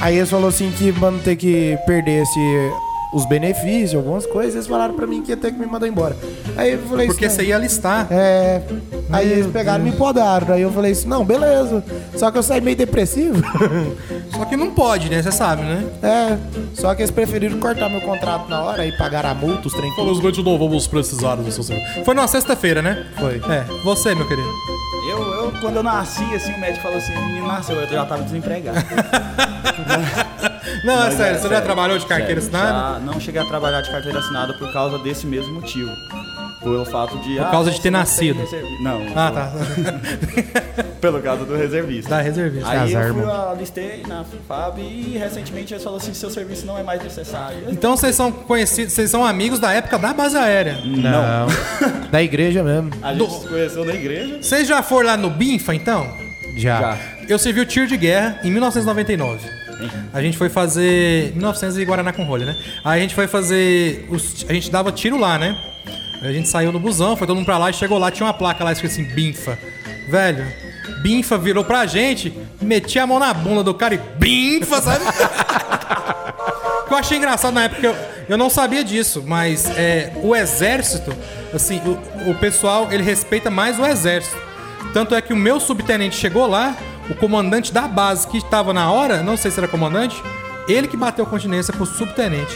Aí 0.00 0.16
eles 0.16 0.28
falaram 0.30 0.48
assim 0.48 0.70
que 0.76 0.90
vão 0.90 1.16
ter 1.18 1.36
que 1.36 1.78
perder 1.86 2.22
esse, 2.22 2.70
os 3.14 3.24
benefícios, 3.28 3.94
algumas 3.94 4.26
coisas. 4.26 4.54
Eles 4.54 4.66
falaram 4.66 4.94
pra 4.94 5.06
mim 5.06 5.22
que 5.22 5.30
ia 5.30 5.36
ter 5.36 5.52
que 5.52 5.58
me 5.58 5.66
mandar 5.66 5.86
embora. 5.86 6.16
Aí 6.56 6.72
eu 6.72 6.78
falei 6.80 7.06
Porque 7.06 7.24
assim, 7.26 7.36
você 7.36 7.44
ia 7.44 7.58
listar. 7.58 8.08
é. 8.10 8.62
Aí 9.12 9.30
eles 9.30 9.46
pegaram 9.48 9.86
e 9.86 9.90
me 9.90 9.96
podaram. 9.96 10.54
Aí 10.54 10.62
eu 10.62 10.72
falei 10.72 10.92
assim, 10.92 11.06
não, 11.06 11.22
beleza. 11.24 11.84
Só 12.16 12.30
que 12.30 12.38
eu 12.38 12.42
saí 12.42 12.60
meio 12.62 12.76
depressivo. 12.76 13.42
Só 14.34 14.44
que 14.46 14.56
não 14.56 14.70
pode, 14.70 15.10
né? 15.10 15.22
Você 15.22 15.30
sabe, 15.30 15.62
né? 15.62 15.84
É, 16.02 16.38
só 16.74 16.94
que 16.94 17.02
eles 17.02 17.10
preferiram 17.10 17.58
cortar 17.60 17.90
meu 17.90 18.00
contrato 18.00 18.48
na 18.48 18.62
hora 18.62 18.86
e 18.86 18.92
pagar 18.96 19.26
a 19.26 19.34
multa, 19.34 19.68
os 19.68 19.74
trem 19.74 19.90
tudo. 19.94 20.06
Felizmente 20.06 20.42
não 20.42 20.58
vamos 20.58 20.86
precisar 20.86 21.34
do 21.36 21.52
seu 21.52 21.62
serviço. 21.62 22.02
Foi 22.04 22.14
numa 22.14 22.26
sexta-feira, 22.26 22.80
né? 22.80 23.06
Foi. 23.18 23.36
É, 23.36 23.64
você, 23.84 24.14
meu 24.14 24.26
querido. 24.26 24.48
Quando 25.62 25.76
eu 25.76 25.82
nasci, 25.84 26.24
assim, 26.34 26.52
o 26.54 26.58
médico 26.58 26.82
falou 26.82 26.98
assim, 26.98 27.16
menino 27.26 27.46
nasceu, 27.46 27.76
eu 27.76 27.88
já 27.88 28.04
tava 28.04 28.24
desempregado. 28.24 28.78
Não, 30.84 30.94
é 30.94 31.04
Mas 31.04 31.14
sério, 31.14 31.38
você 31.40 31.48
já 31.48 31.60
trabalhou 31.60 31.96
de 31.96 32.04
carteira 32.04 32.40
sério, 32.40 32.58
assinada? 32.58 32.98
Não 32.98 33.20
cheguei 33.20 33.40
a 33.40 33.44
trabalhar 33.44 33.80
de 33.80 33.88
carteira 33.88 34.18
assinada 34.18 34.54
por 34.54 34.72
causa 34.72 34.98
desse 34.98 35.24
mesmo 35.24 35.54
motivo. 35.54 35.88
Pelo 36.60 36.84
fato 36.84 37.16
de. 37.18 37.36
Por 37.36 37.50
causa 37.50 37.70
de 37.70 37.80
ter 37.80 37.90
nascido. 37.90 38.42
Não, 38.80 39.02
Ah, 39.14 39.30
tá. 39.30 39.52
pelo 41.02 41.20
caso 41.20 41.44
do 41.44 41.54
reservista. 41.56 42.08
Tá, 42.08 42.20
reservista. 42.22 42.70
Aí 42.70 42.78
Azar, 42.78 43.08
eu 43.08 43.14
fui, 43.14 43.24
alistei 43.30 44.02
na 44.08 44.24
FAB 44.48 44.78
e 44.78 45.18
recentemente 45.18 45.74
eles 45.74 45.82
falaram 45.82 46.00
assim: 46.02 46.14
seu 46.14 46.30
serviço 46.30 46.64
não 46.64 46.78
é 46.78 46.82
mais 46.82 47.02
necessário. 47.02 47.58
Então 47.68 47.96
vocês 47.96 48.14
são 48.14 48.30
conhecidos, 48.32 48.92
vocês 48.94 49.10
são 49.10 49.24
amigos 49.26 49.58
da 49.58 49.72
época 49.72 49.98
da 49.98 50.14
base 50.14 50.36
aérea. 50.38 50.78
Não. 50.84 51.46
da 52.10 52.22
igreja 52.22 52.62
mesmo. 52.62 52.90
A 53.02 53.12
gente 53.12 53.30
se 53.40 53.48
conheceu 53.48 53.84
na 53.84 53.94
igreja. 53.94 54.38
Vocês 54.40 54.66
já 54.66 54.82
foram 54.82 55.08
lá 55.08 55.16
no 55.16 55.28
Binfa, 55.28 55.74
então? 55.74 56.06
Já. 56.56 56.80
Já. 56.80 56.98
Eu 57.28 57.38
servi 57.38 57.60
o 57.60 57.66
tiro 57.66 57.86
de 57.86 57.96
guerra 57.96 58.38
em 58.44 58.50
1999. 58.50 59.40
A 60.12 60.22
gente 60.22 60.38
foi 60.38 60.48
fazer. 60.48 61.32
1900 61.34 61.78
e 61.78 61.84
Guaraná 61.84 62.12
com 62.12 62.22
rolha, 62.22 62.46
né? 62.46 62.56
Aí 62.84 63.00
a 63.00 63.02
gente 63.02 63.14
foi 63.14 63.26
fazer. 63.26 64.06
os- 64.08 64.46
A 64.48 64.52
gente 64.52 64.70
dava 64.70 64.92
tiro 64.92 65.18
lá, 65.18 65.36
né? 65.38 65.56
Aí 66.22 66.28
A 66.28 66.32
gente 66.32 66.48
saiu 66.48 66.70
no 66.70 66.78
busão, 66.78 67.16
foi 67.16 67.26
todo 67.26 67.34
mundo 67.36 67.46
pra 67.46 67.58
lá 67.58 67.70
e 67.70 67.72
chegou 67.72 67.98
lá, 67.98 68.08
tinha 68.10 68.24
uma 68.24 68.32
placa 68.32 68.62
lá 68.62 68.70
escrito 68.70 68.92
assim, 68.92 69.02
Binfa. 69.04 69.58
Velho, 70.08 70.46
Binfa 71.02 71.38
virou 71.38 71.64
pra 71.64 71.86
gente, 71.86 72.36
metia 72.60 73.04
a 73.04 73.06
mão 73.06 73.18
na 73.18 73.32
bunda 73.32 73.62
do 73.62 73.74
cara 73.74 73.94
e 73.94 73.98
Binfa, 73.98 74.80
sabe? 74.80 75.04
Eu 76.90 76.98
achei 76.98 77.16
engraçado 77.16 77.54
na 77.54 77.64
época, 77.64 77.86
eu, 77.86 77.96
eu 78.28 78.36
não 78.36 78.50
sabia 78.50 78.84
disso, 78.84 79.24
mas 79.26 79.66
é, 79.78 80.12
o 80.22 80.36
exército, 80.36 81.10
assim, 81.54 81.80
o, 81.86 82.30
o 82.30 82.34
pessoal, 82.34 82.92
ele 82.92 83.02
respeita 83.02 83.50
mais 83.50 83.78
o 83.78 83.86
exército. 83.86 84.36
Tanto 84.92 85.14
é 85.14 85.22
que 85.22 85.32
o 85.32 85.36
meu 85.36 85.58
subtenente 85.58 86.14
chegou 86.14 86.46
lá, 86.46 86.76
o 87.08 87.14
comandante 87.14 87.72
da 87.72 87.88
base 87.88 88.28
que 88.28 88.36
estava 88.36 88.74
na 88.74 88.92
hora, 88.92 89.22
não 89.22 89.38
sei 89.38 89.50
se 89.50 89.58
era 89.58 89.66
comandante, 89.66 90.22
ele 90.68 90.86
que 90.86 90.96
bateu 90.96 91.24
continência 91.24 91.72
pro 91.72 91.86
subtenente. 91.86 92.54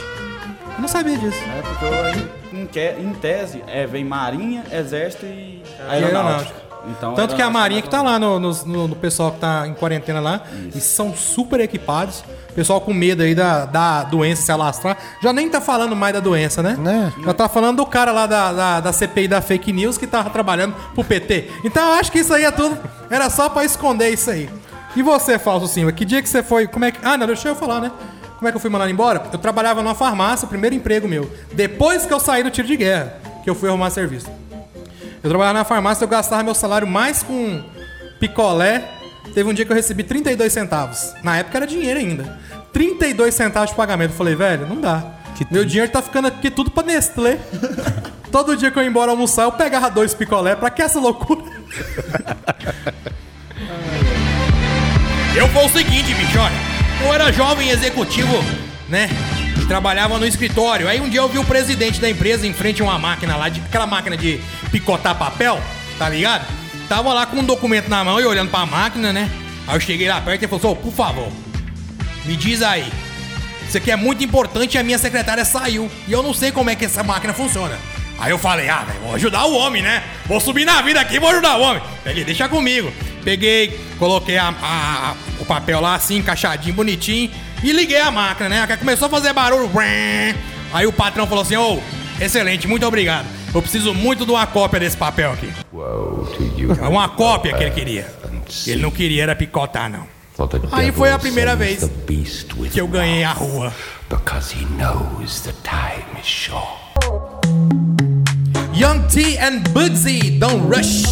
Eu 0.75 0.83
não 0.83 0.89
sabia 0.89 1.17
disso. 1.17 1.39
É 1.43 1.63
porque 1.63 2.95
em, 3.01 3.09
em 3.09 3.15
tese 3.15 3.65
é, 3.67 3.87
vem 3.87 4.05
Marinha, 4.05 4.65
Exército 4.71 5.25
E 5.25 5.63
aeronáutica. 5.89 6.66
Então, 6.89 7.15
Tanto 7.15 7.35
que 7.35 7.43
a 7.43 7.51
Marinha 7.51 7.83
que 7.83 7.89
tá 7.91 8.01
lá 8.03 8.19
no, 8.19 8.39
no, 8.39 8.89
no- 8.89 8.97
pessoal 8.97 9.33
que 9.33 9.41
tá 9.41 9.67
em 9.67 9.75
quarentena 9.75 10.21
lá, 10.21 10.43
e 10.75 10.81
são 10.81 11.15
super 11.15 11.59
equipados. 11.61 12.23
Pessoal 12.55 12.81
com 12.81 12.95
medo 12.95 13.23
aí 13.23 13.35
da, 13.35 13.67
da 13.67 14.03
doença 14.05 14.43
se 14.43 14.51
alastrar. 14.53 14.97
Já 15.23 15.33
nem 15.33 15.49
tá 15.51 15.61
falando 15.61 15.95
mais 15.95 16.15
da 16.15 16.21
doença, 16.21 16.63
né? 16.63 16.75
Né? 16.79 17.13
Já 17.25 17.35
tá 17.35 17.49
falando 17.49 17.77
do 17.79 17.87
cara 17.87 18.13
lá 18.13 18.27
da, 18.27 18.53
da, 18.53 18.81
da 18.81 18.93
CPI 18.93 19.29
da 19.29 19.43
fake 19.43 19.73
news 19.73 19.99
que 19.99 20.07
tava 20.07 20.31
trabalhando 20.31 20.75
pro 20.95 21.05
PT. 21.05 21.51
Então 21.65 21.87
eu 21.89 21.95
acho 21.95 22.11
que 22.11 22.21
isso 22.21 22.33
aí 22.33 22.45
é 22.45 22.51
tudo. 22.51 22.79
Era 23.11 23.29
só 23.29 23.49
pra 23.51 23.65
esconder 23.65 24.09
isso 24.11 24.31
aí. 24.31 24.49
E 24.95 25.03
você, 25.03 25.39
Fausto 25.39 25.69
Silva, 25.69 25.93
que 25.93 26.05
dia 26.07 26.23
que 26.23 26.29
você 26.29 26.43
foi. 26.43 26.67
Como 26.67 26.85
é 26.87 26.91
que. 26.93 26.99
Ah, 27.03 27.19
não, 27.19 27.27
deixa 27.27 27.49
eu 27.49 27.55
falar, 27.55 27.81
né? 27.81 27.93
Como 28.39 28.49
é 28.49 28.51
que 28.51 28.57
eu 28.57 28.61
fui 28.61 28.71
mandado 28.71 28.91
embora? 28.91 29.23
Eu 29.33 29.39
trabalhava 29.39 29.83
numa 29.83 29.95
farmácia, 29.95 30.47
primeiro 30.49 30.75
emprego 30.75 31.07
meu. 31.07 31.31
Depois 31.53 32.07
que 32.07 32.13
eu 32.15 32.21
saí 32.21 32.43
do 32.43 32.51
tiro 32.51 32.67
de 32.69 32.77
guerra, 32.77 33.15
que 33.45 33.51
eu 33.51 33.55
fui 33.55 33.69
arrumar 33.69 33.91
serviço. 33.91 34.29
Eu 35.23 35.31
trabalhava 35.31 35.59
na 35.59 35.65
farmácia, 35.65 36.05
eu 36.05 36.09
gastava 36.09 36.43
meu 36.43 36.55
salário 36.55 36.87
mais 36.87 37.23
com 37.23 37.63
picolé. 38.21 38.85
Teve 39.35 39.49
um 39.49 39.53
dia 39.53 39.65
que 39.65 39.73
eu 39.73 39.77
recebi 39.77 40.03
32 40.03 40.53
centavos. 40.53 41.15
Na 41.23 41.39
época 41.39 41.59
era 41.59 41.67
dinheiro 41.67 41.99
ainda. 41.99 42.39
32 42.73 43.35
centavos 43.35 43.71
de 43.71 43.77
pagamento. 43.77 44.13
Eu 44.13 44.17
falei, 44.17 44.35
velho, 44.35 44.67
não 44.67 44.81
dá. 44.81 45.05
meu 45.51 45.65
dinheiro 45.65 45.91
tá 45.91 46.01
ficando 46.01 46.29
aqui 46.29 46.51
tudo 46.51 46.71
pra 46.71 46.83
Nestlé. 46.83 47.39
Todo 48.31 48.57
dia 48.57 48.71
que 48.71 48.79
eu 48.79 48.83
ia 48.83 48.89
embora 48.89 49.11
almoçar, 49.11 49.45
eu 49.45 49.53
pegava 49.53 49.91
dois 49.91 50.15
picolé. 50.15 50.55
Pra 50.55 50.71
que 50.71 50.83
essa 50.83 50.99
loucura? 51.01 51.43
Eu 55.37 55.47
foi 55.49 55.67
o 55.67 55.69
seguinte, 55.69 56.15
bicho, 56.15 56.39
olha. 56.39 56.55
Eu 57.05 57.13
era 57.13 57.31
jovem 57.31 57.69
executivo, 57.69 58.43
né? 58.89 59.11
Trabalhava 59.69 60.19
no 60.19 60.25
escritório. 60.27 60.89
Aí 60.89 60.99
um 60.99 61.11
dia 61.11 61.21
eu 61.21 61.29
vi 61.29 61.39
o 61.39 61.45
presidente 61.45 62.01
da 62.01 62.09
empresa 62.09 62.47
em 62.47 62.55
frente 62.55 62.81
a 62.81 62.87
uma 62.87 62.99
máquina 62.99 63.37
lá, 63.37 63.51
de, 63.51 63.61
aquela 63.61 63.87
máquina 63.87 64.17
de 64.17 64.41
picotar 64.81 65.15
papel, 65.15 65.59
tá 65.99 66.09
ligado? 66.09 66.47
Tava 66.89 67.13
lá 67.15 67.25
com 67.27 67.39
um 67.39 67.45
documento 67.45 67.89
na 67.89 68.05
mão 68.05 68.21
e 68.21 68.25
olhando 68.25 68.51
pra 68.51 68.67
máquina, 68.67 69.13
né? 69.13 69.31
Aí 69.67 69.75
eu 69.75 69.81
cheguei 69.81 70.09
lá 70.09 70.21
perto 70.21 70.45
e 70.45 70.49
falou: 70.49 70.73
"Ô, 70.73 70.77
por 70.77 70.93
favor, 70.93 71.29
me 72.27 72.37
diz 72.37 72.63
aí. 72.63 72.87
Isso 73.67 73.77
aqui 73.79 73.91
é 73.91 73.97
muito 73.97 74.23
importante 74.23 74.75
e 74.75 74.79
a 74.79 74.83
minha 74.85 74.99
secretária 74.99 75.45
saiu. 75.45 75.91
E 76.07 76.13
eu 76.13 76.23
não 76.23 76.33
sei 76.33 76.53
como 76.53 76.71
é 76.71 76.75
que 76.77 76.85
essa 76.85 77.03
máquina 77.03 77.33
funciona. 77.33 77.77
Aí 78.19 78.31
eu 78.31 78.39
falei, 78.39 78.69
ah, 78.69 78.85
velho, 78.87 79.01
vou 79.01 79.15
ajudar 79.15 79.45
o 79.45 79.55
homem, 79.55 79.83
né? 79.83 80.03
Vou 80.27 80.41
subir 80.41 80.65
na 80.65 80.81
vida 80.83 81.01
aqui, 81.01 81.19
vou 81.19 81.29
ajudar 81.31 81.57
o 81.57 81.61
homem. 81.63 81.83
Peguei, 82.05 82.25
deixa 82.25 82.49
comigo. 82.49 82.93
Peguei, 83.25 83.79
coloquei 83.99 84.39
a- 84.39 84.55
a- 84.63 85.11
a- 85.11 85.15
o 85.41 85.45
papel 85.45 85.81
lá 85.81 85.97
assim, 85.97 86.19
encaixadinho, 86.19 86.75
bonitinho, 86.75 87.31
e 87.63 87.73
liguei 87.73 88.01
a 88.01 88.11
máquina, 88.11 88.49
né? 88.49 88.67
Aí 88.69 88.77
Começou 88.77 89.07
a 89.07 89.11
fazer 89.11 89.33
barulho. 89.33 89.71
Aí 90.73 90.87
o 90.87 90.93
patrão 90.93 91.27
falou 91.27 91.43
assim, 91.43 91.57
ô, 91.57 91.79
excelente, 92.21 92.67
muito 92.69 92.87
obrigado. 92.87 93.27
Eu 93.57 93.63
preciso 93.63 93.95
muito 93.95 94.27
de 94.27 94.31
uma 94.31 94.47
cópia 94.47 94.79
desse 94.79 94.99
papel 94.99 95.33
aqui. 95.33 95.51
É 96.79 96.87
uma 96.87 97.09
cópia 97.09 97.55
que 97.55 97.65
ele 97.65 97.71
queria. 97.71 98.07
Ele 98.67 98.83
não 98.83 98.91
queria 98.91 99.23
era 99.23 99.35
picotar, 99.35 99.89
não. 99.89 100.07
Aí 100.73 100.93
foi 100.93 101.11
a 101.11 101.19
primeira 101.19 101.57
vez 101.57 101.89
que 102.71 102.79
eu 102.79 102.87
ganhei 102.87 103.25
a 103.25 103.33
rua. 103.33 103.73
Because 104.11 104.55
he 104.55 104.67
knows 104.77 105.41
the 105.41 105.53
time 105.63 106.21
is 106.21 106.27
short. 106.27 106.69
Young 108.75 109.09
T 109.09 109.39
and 109.39 109.61
Bugsy, 109.73 110.33
Don't 110.33 110.67
Rush. 110.67 111.05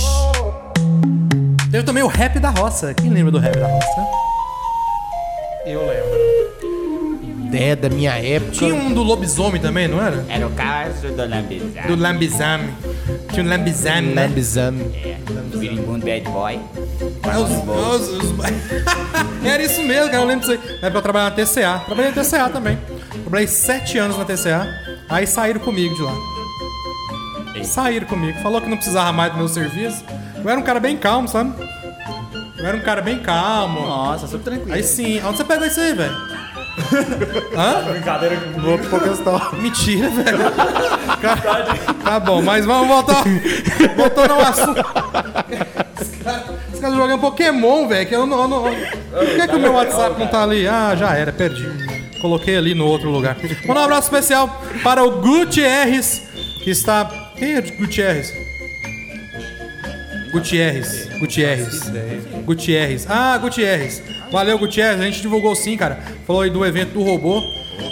Teve 1.71 1.83
também 1.83 2.03
o 2.03 2.09
rap 2.09 2.39
da 2.39 2.51
roça. 2.51 2.93
Quem 2.93 3.09
lembra 3.09 3.33
do 3.33 3.39
rap 3.39 3.59
da 3.59 3.69
roça? 3.69 4.07
Eu 5.65 5.81
lembro. 5.81 6.34
É, 7.57 7.77
da 7.77 7.89
minha 7.89 8.13
época. 8.13 8.53
Tinha 8.53 8.75
um 8.75 8.93
do 8.93 9.03
lobisomem 9.03 9.61
também, 9.61 9.87
não 9.89 10.03
era? 10.03 10.25
Era 10.29 10.47
o 10.47 10.51
caso 10.51 11.09
do 11.09 11.27
Lambizar. 11.29 11.87
Do 11.87 11.95
lambizame. 11.97 12.73
Tinha 13.33 13.45
um 13.45 13.49
lambizame, 13.49 14.09
né? 14.15 14.27
Lambizame. 14.27 14.85
Birimbundo 15.57 16.05
Bad 16.05 16.23
Boy. 16.29 16.61
Mas 17.25 17.37
os- 17.39 17.51
os- 17.51 18.09
os- 18.23 18.35
Era 19.45 19.63
isso 19.63 19.83
mesmo, 19.83 20.07
cara. 20.11 20.23
Eu 20.23 20.27
lembro 20.27 20.41
disso 20.49 20.53
aí. 20.53 20.59
Na 20.81 20.89
época 20.89 20.99
eu 20.99 21.03
trabalhava 21.03 21.31
na 21.31 21.37
TCA. 21.37 21.79
Trabalhei 21.87 22.11
na 22.11 22.23
TCA 22.23 22.49
também. 22.51 22.79
Trabalhei 23.23 23.47
sete 23.47 23.99
anos 23.99 24.19
na 24.19 24.25
TCA. 24.25 24.67
Aí 25.09 25.27
saíram 25.27 25.61
comigo 25.61 25.95
de 25.95 26.03
lá. 26.03 26.13
Saíram 27.65 28.07
comigo. 28.07 28.39
Falou 28.41 28.61
que 28.61 28.69
não 28.69 28.77
precisava 28.77 29.13
mais 29.13 29.33
do 29.33 29.39
meu 29.39 29.49
serviço. 29.49 30.05
Eu 30.43 30.51
era 30.51 30.59
um 30.61 30.63
cara 30.63 30.81
bem 30.81 30.97
calmo, 30.97 31.29
sabe? 31.29 31.53
Eu 32.59 32.67
era 32.67 32.77
um 32.77 32.81
cara 32.81 33.01
bem 33.01 33.19
calmo. 33.21 33.81
Nossa, 33.81 34.27
super 34.27 34.45
tranquilo. 34.45 34.75
Aí 34.75 34.83
sim. 34.83 35.21
Onde 35.25 35.37
você 35.39 35.45
pegou 35.45 35.67
isso 35.67 35.81
aí, 35.81 35.95
velho? 35.95 36.15
Hã? 37.57 37.83
Brincadeira 37.93 38.37
com 38.37 38.69
Outro 38.71 38.91
por 38.91 39.03
questão. 39.03 39.41
Mentira, 39.55 40.09
velho. 40.11 40.39
Cara, 41.23 41.65
tá 42.05 42.21
bom, 42.21 42.43
mas 42.43 42.65
vamos 42.67 42.89
voltar. 42.89 43.23
Voltando 43.97 44.33
ao 44.33 44.41
assunto. 44.41 44.81
Esse 46.01 46.17
cara, 46.19 46.45
esse 46.73 46.81
cara 46.81 46.95
jogando 46.95 47.21
Pokémon, 47.21 47.87
velho. 47.89 48.07
Que 48.09 48.15
eu 48.15 48.27
não. 48.27 48.43
eu 48.43 48.49
não- 48.49 48.63
Por 48.63 49.27
que, 49.37 49.49
que 49.49 49.57
o 49.57 49.61
meu 49.61 49.73
WhatsApp 49.73 50.19
não 50.19 50.27
tá 50.27 50.43
ali? 50.43 50.67
Ah, 50.67 50.95
já 50.97 51.15
era, 51.15 51.33
perdi. 51.33 51.67
Coloquei 52.21 52.57
ali 52.57 52.75
no 52.75 52.87
outro 52.87 53.09
lugar. 53.11 53.37
Manda 53.67 53.81
um 53.81 53.85
abraço 53.85 54.09
especial 54.09 54.63
para 54.83 55.03
o 55.05 55.21
Gutierrez, 55.21 56.23
que 56.63 56.71
está. 56.71 57.05
Quem 57.37 57.55
é 57.55 57.61
Gutierrez? 57.61 58.33
Gutierrez. 60.33 61.09
Gutierrez. 61.19 61.81
Gutierrez. 62.45 63.07
Ah, 63.09 63.39
Gutierrez. 63.39 64.03
Valeu, 64.31 64.59
Gutierrez. 64.59 65.01
A 65.01 65.05
gente 65.05 65.21
divulgou 65.21 65.55
sim, 65.55 65.77
cara. 65.77 65.99
Falou 66.27 66.43
aí 66.43 66.51
do 66.51 66.65
evento 66.65 66.93
do 66.93 67.03
robô. 67.03 67.41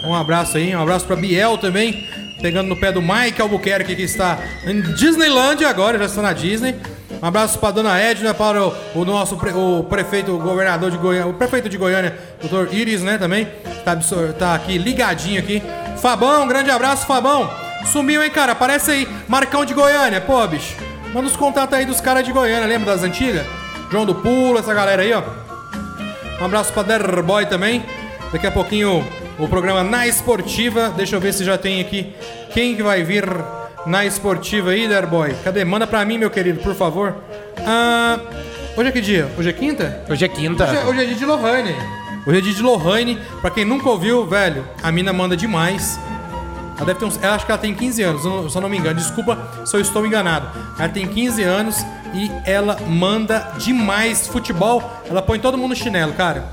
Um 0.04 0.14
abraço 0.14 0.56
aí. 0.56 0.74
Um 0.74 0.82
abraço 0.82 1.06
pra 1.06 1.16
Biel 1.16 1.58
também. 1.58 2.06
Pegando 2.40 2.68
no 2.68 2.76
pé 2.76 2.90
do 2.90 3.00
Mike 3.00 3.40
Albuquerque, 3.40 3.94
que 3.94 4.02
está 4.02 4.36
em 4.66 4.80
Disneyland 4.80 5.64
agora, 5.64 5.96
já 5.98 6.06
está 6.06 6.22
na 6.22 6.32
Disney. 6.32 6.74
Um 7.22 7.26
abraço 7.26 7.56
pra 7.60 7.70
dona 7.70 7.96
Edna, 8.00 8.34
para 8.34 8.60
o, 8.66 8.74
o 8.96 9.04
nosso 9.04 9.36
pre- 9.36 9.52
o 9.52 9.84
prefeito, 9.88 10.32
o 10.34 10.38
governador 10.40 10.90
de 10.90 10.96
Goiânia, 10.96 11.28
o 11.28 11.34
prefeito 11.34 11.68
de 11.68 11.78
Goiânia, 11.78 12.18
doutor 12.40 12.74
Iris, 12.74 13.00
né, 13.00 13.16
também. 13.16 13.46
Tá, 13.84 13.96
tá 14.36 14.54
aqui 14.56 14.76
ligadinho 14.76 15.38
aqui. 15.38 15.62
Fabão, 15.98 16.42
um 16.42 16.48
grande 16.48 16.68
abraço, 16.68 17.06
Fabão. 17.06 17.48
Sumiu, 17.84 18.24
hein, 18.24 18.30
cara? 18.30 18.52
Aparece 18.52 18.90
aí. 18.90 19.08
Marcão 19.28 19.64
de 19.64 19.72
Goiânia. 19.72 20.20
Pô, 20.20 20.44
bicho. 20.48 20.74
Manda 21.14 21.28
os 21.28 21.36
contatos 21.36 21.78
aí 21.78 21.84
dos 21.84 22.00
caras 22.00 22.24
de 22.24 22.32
Goiânia, 22.32 22.66
lembra 22.66 22.92
das 22.92 23.04
antigas? 23.04 23.46
João 23.88 24.04
do 24.04 24.16
Pulo, 24.16 24.58
essa 24.58 24.74
galera 24.74 25.02
aí, 25.02 25.12
ó. 25.12 25.22
Um 26.42 26.46
abraço 26.46 26.72
pra 26.72 26.82
Derboy 26.82 27.46
também. 27.46 27.84
Daqui 28.32 28.48
a 28.48 28.50
pouquinho 28.50 29.06
o 29.38 29.46
programa 29.46 29.84
Na 29.84 30.08
Esportiva. 30.08 30.92
Deixa 30.96 31.14
eu 31.14 31.20
ver 31.20 31.32
se 31.32 31.44
já 31.44 31.56
tem 31.56 31.80
aqui 31.80 32.12
quem 32.52 32.74
que 32.74 32.82
vai 32.82 33.04
vir 33.04 33.24
na 33.86 34.04
Esportiva 34.04 34.70
aí, 34.70 34.88
Derboy. 34.88 35.36
Cadê? 35.44 35.64
Manda 35.64 35.86
pra 35.86 36.04
mim, 36.04 36.18
meu 36.18 36.30
querido, 36.30 36.58
por 36.58 36.74
favor. 36.74 37.14
Ah, 37.64 38.18
hoje 38.76 38.88
é 38.88 38.90
que 38.92 39.00
dia? 39.00 39.30
Hoje 39.38 39.50
é 39.50 39.52
quinta? 39.52 40.04
Hoje 40.10 40.24
é 40.24 40.28
quinta. 40.28 40.64
Hoje 40.64 40.76
é, 40.76 40.84
hoje 40.84 41.02
é 41.02 41.04
dia 41.04 41.14
de 41.14 41.24
Lohane. 41.24 41.76
Hoje 42.26 42.38
é 42.38 42.40
dia 42.40 42.54
de 42.54 42.62
Lohane. 42.62 43.18
Pra 43.40 43.48
quem 43.48 43.64
nunca 43.64 43.88
ouviu, 43.88 44.26
velho, 44.26 44.66
a 44.82 44.90
mina 44.90 45.12
manda 45.12 45.36
demais. 45.36 45.96
Ela 46.74 46.86
deve 46.86 46.98
ter 46.98 47.04
uns. 47.04 47.22
Eu 47.22 47.30
acho 47.30 47.46
que 47.46 47.52
ela 47.52 47.60
tem 47.60 47.72
15 47.72 48.02
anos, 48.02 48.50
se 48.50 48.58
eu 48.58 48.60
não 48.60 48.68
me 48.68 48.78
engano. 48.78 48.96
Desculpa 48.96 49.38
se 49.64 49.76
eu 49.76 49.80
estou 49.80 50.04
enganado. 50.04 50.48
Ela 50.76 50.88
tem 50.88 51.06
15 51.06 51.40
anos 51.44 51.86
e 52.14 52.30
ela 52.44 52.78
manda 52.86 53.52
demais 53.58 54.26
futebol. 54.26 54.82
Ela 55.08 55.22
põe 55.22 55.38
todo 55.38 55.56
mundo 55.56 55.70
no 55.70 55.76
chinelo, 55.76 56.12
cara. 56.12 56.52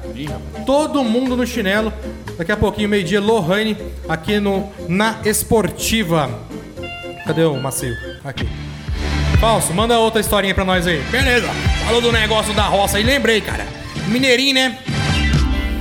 Todo 0.66 1.04
mundo 1.04 1.36
no 1.36 1.46
chinelo. 1.46 1.94
Daqui 2.38 2.52
a 2.52 2.58
pouquinho, 2.58 2.88
meio-dia, 2.88 3.20
Lohane, 3.20 3.78
aqui 4.08 4.40
no 4.40 4.72
Na 4.88 5.20
Esportiva. 5.26 6.30
Cadê 7.26 7.44
o 7.44 7.56
Macio? 7.56 7.94
Aqui. 8.24 8.48
Falso, 9.40 9.74
manda 9.74 9.98
outra 10.00 10.20
historinha 10.20 10.54
pra 10.54 10.66
nós 10.66 10.88
aí. 10.88 11.02
Beleza. 11.12 11.48
Falou 11.86 12.02
do 12.02 12.12
negócio 12.12 12.54
da 12.54 12.64
roça 12.64 12.98
aí, 12.98 13.04
lembrei, 13.04 13.42
cara. 13.42 13.66
Mineirinho, 14.08 14.54
né? 14.54 14.78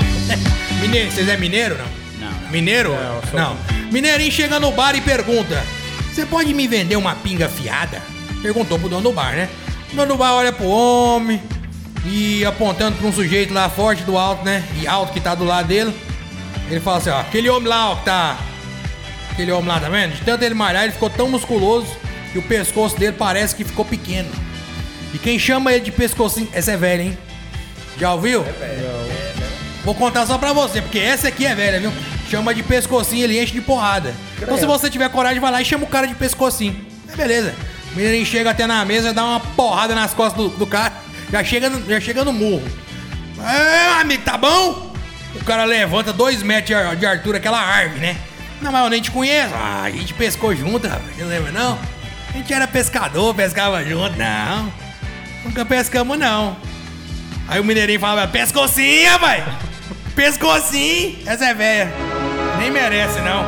Mineiro, 0.83 1.11
vocês 1.11 1.29
é 1.29 1.37
mineiro, 1.37 1.77
não? 1.77 2.29
Não, 2.29 2.41
não. 2.41 2.51
Mineiro? 2.51 2.97
não. 3.33 3.57
Mineirinho 3.91 4.31
chega 4.31 4.61
no 4.61 4.71
bar 4.73 4.95
e 4.95 5.01
pergunta: 5.01 5.65
Você 6.13 6.27
pode 6.27 6.53
me 6.53 6.69
vender 6.69 6.97
uma 6.97 7.15
pinga 7.15 7.49
fiada? 7.49 8.03
Perguntou 8.43 8.79
pro 8.79 8.89
dono 8.89 9.03
do 9.03 9.13
bar, 9.13 9.35
né? 9.35 9.49
Bar 9.93 10.35
olha 10.35 10.53
pro 10.53 10.67
homem 10.67 11.41
e 12.05 12.45
apontando 12.45 12.97
pra 12.97 13.07
um 13.07 13.13
sujeito 13.13 13.53
lá 13.53 13.69
forte 13.69 14.03
do 14.03 14.17
alto, 14.17 14.45
né? 14.45 14.63
E 14.81 14.87
alto 14.87 15.13
que 15.13 15.21
tá 15.21 15.35
do 15.35 15.45
lado 15.45 15.69
dele. 15.69 15.95
Ele 16.71 16.81
fala 16.81 16.99
assim: 16.99 17.11
Ó, 17.11 17.21
aquele 17.21 17.49
homem 17.49 17.69
lá, 17.69 17.91
ó, 17.91 17.97
que 17.97 18.05
tá. 18.05 18.39
Aquele 19.31 19.53
homem 19.53 19.69
lá, 19.69 19.81
tá 19.81 19.89
vendo? 19.89 20.15
De 20.15 20.23
tanto 20.23 20.45
ele 20.45 20.55
malhar, 20.55 20.85
ele 20.85 20.93
ficou 20.93 21.09
tão 21.09 21.29
musculoso 21.29 21.89
que 22.33 22.39
o 22.39 22.43
pescoço 22.43 22.99
dele 22.99 23.17
parece 23.19 23.55
que 23.55 23.65
ficou 23.65 23.85
pequeno. 23.85 24.29
E 25.15 25.19
quem 25.19 25.39
chama 25.39 25.73
ele 25.73 25.85
de 25.85 25.93
pescocinho. 25.93 26.49
Essa 26.53 26.73
é 26.73 26.77
velha, 26.77 27.03
hein? 27.03 27.19
Já 27.99 28.13
ouviu? 28.13 28.41
É 28.43 28.53
velha. 28.53 29.09
Vou 29.85 29.95
contar 29.95 30.27
só 30.27 30.37
pra 30.37 30.53
você, 30.53 30.83
porque 30.83 30.99
essa 30.99 31.29
aqui 31.29 31.47
é 31.47 31.55
velha, 31.55 31.81
viu? 31.81 31.93
Chama 32.31 32.55
de 32.55 32.63
pescocinho, 32.63 33.25
ele 33.25 33.41
enche 33.41 33.53
de 33.53 33.61
porrada. 33.63 34.15
Então 34.41 34.59
se 34.59 34.67
você 34.67 34.91
tiver 34.91 35.09
coragem, 35.09 35.41
vai 35.41 35.51
lá 35.51 35.63
e 35.63 35.65
chama 35.65 35.85
o 35.85 35.89
cara 35.89 36.07
de 36.07 36.15
pescocinho. 36.15 36.77
É 37.11 37.17
beleza. 37.17 37.55
O 37.99 38.01
menino 38.01 38.25
chega 38.25 38.51
até 38.51 38.65
na 38.65 38.85
mesa, 38.85 39.13
dá 39.13 39.25
uma 39.25 39.41
porrada 39.41 39.93
nas 39.93 40.15
costas 40.15 40.41
do, 40.41 40.49
do 40.51 40.65
cara, 40.69 40.93
já 41.33 41.43
chega, 41.43 41.69
no- 41.69 41.85
já 41.85 41.99
chega 42.01 42.25
no 42.25 42.33
murro. 42.33 42.63
É, 43.45 44.01
amigo, 44.01 44.23
tá 44.23 44.37
bom? 44.39 44.93
O 45.35 45.45
cara 45.45 45.65
levanta 45.65 46.13
dois 46.13 46.41
metros 46.41 46.79
de, 46.97 47.05
altura, 47.05 47.39
aquela 47.39 47.59
árvore, 47.61 47.99
né? 47.99 48.17
Não, 48.63 48.71
mas 48.71 48.85
eu 48.85 48.91
nem 48.91 49.03
te 49.03 49.11
conheço. 49.11 49.53
Ah, 49.53 49.83
a 49.83 49.91
gente 49.91 50.15
pescou 50.15 50.55
junto, 50.55 50.87
rapaz. 50.87 51.17
Você 51.17 51.25
lembra, 51.25 51.51
não? 51.51 51.77
A 52.33 52.37
gente 52.37 52.53
era 52.55 52.69
pescador, 52.69 53.35
pescava 53.35 53.85
junto. 53.85 54.17
Não. 54.17 54.73
Nunca 55.45 55.65
pescamos, 55.65 56.17
não. 56.17 56.57
Aí 57.49 57.59
o 57.59 57.65
mineirinho 57.65 57.99
fala, 57.99 58.29
pescou 58.29 58.69
sim, 58.69 59.07
rapaz. 59.07 59.43
Pescou 60.15 60.57
sim. 60.61 61.19
Essa 61.27 61.47
é 61.47 61.55
velha. 61.55 61.93
Nem 62.61 62.71
merece, 62.71 63.19
não. 63.23 63.45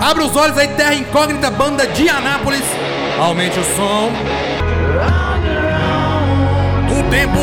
Abre 0.00 0.24
os 0.24 0.34
olhos 0.34 0.56
aí, 0.56 0.68
Terra 0.68 0.94
Incógnita, 0.94 1.50
banda 1.50 1.86
de 1.86 2.08
Anápolis. 2.08 2.64
Aumente 3.18 3.58
o 3.58 3.64
som. 3.64 4.10
O 6.90 7.10
tempo 7.10 7.38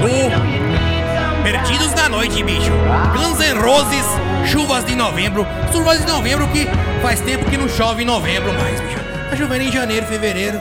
do 0.00 1.42
Perdidos 1.42 1.92
da 1.92 2.08
Noite, 2.08 2.42
bicho. 2.44 2.70
Guns 3.12 3.38
N' 3.40 3.58
Roses, 3.60 4.06
chuvas 4.46 4.84
de 4.84 4.94
novembro. 4.94 5.44
Chuvas 5.72 5.98
de 5.98 6.06
novembro 6.06 6.46
que 6.48 6.68
faz 7.02 7.20
tempo 7.20 7.44
que 7.50 7.56
não 7.56 7.68
chove 7.68 8.02
em 8.02 8.06
novembro 8.06 8.52
mais, 8.52 8.80
bicho. 8.80 8.98
Tá 9.28 9.36
chovendo 9.36 9.64
em 9.64 9.72
janeiro, 9.72 10.06
fevereiro. 10.06 10.60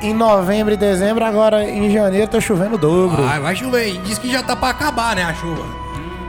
Em 0.00 0.14
novembro 0.14 0.74
e 0.74 0.76
dezembro, 0.76 1.24
agora 1.24 1.68
em 1.68 1.90
janeiro 1.90 2.28
tá 2.28 2.40
chovendo 2.40 2.78
dobro. 2.78 3.24
Ah, 3.24 3.40
vai 3.40 3.56
chover. 3.56 3.98
Diz 4.04 4.18
que 4.18 4.30
já 4.30 4.42
tá 4.42 4.54
pra 4.54 4.68
acabar, 4.68 5.16
né, 5.16 5.24
a 5.24 5.34
chuva. 5.34 5.64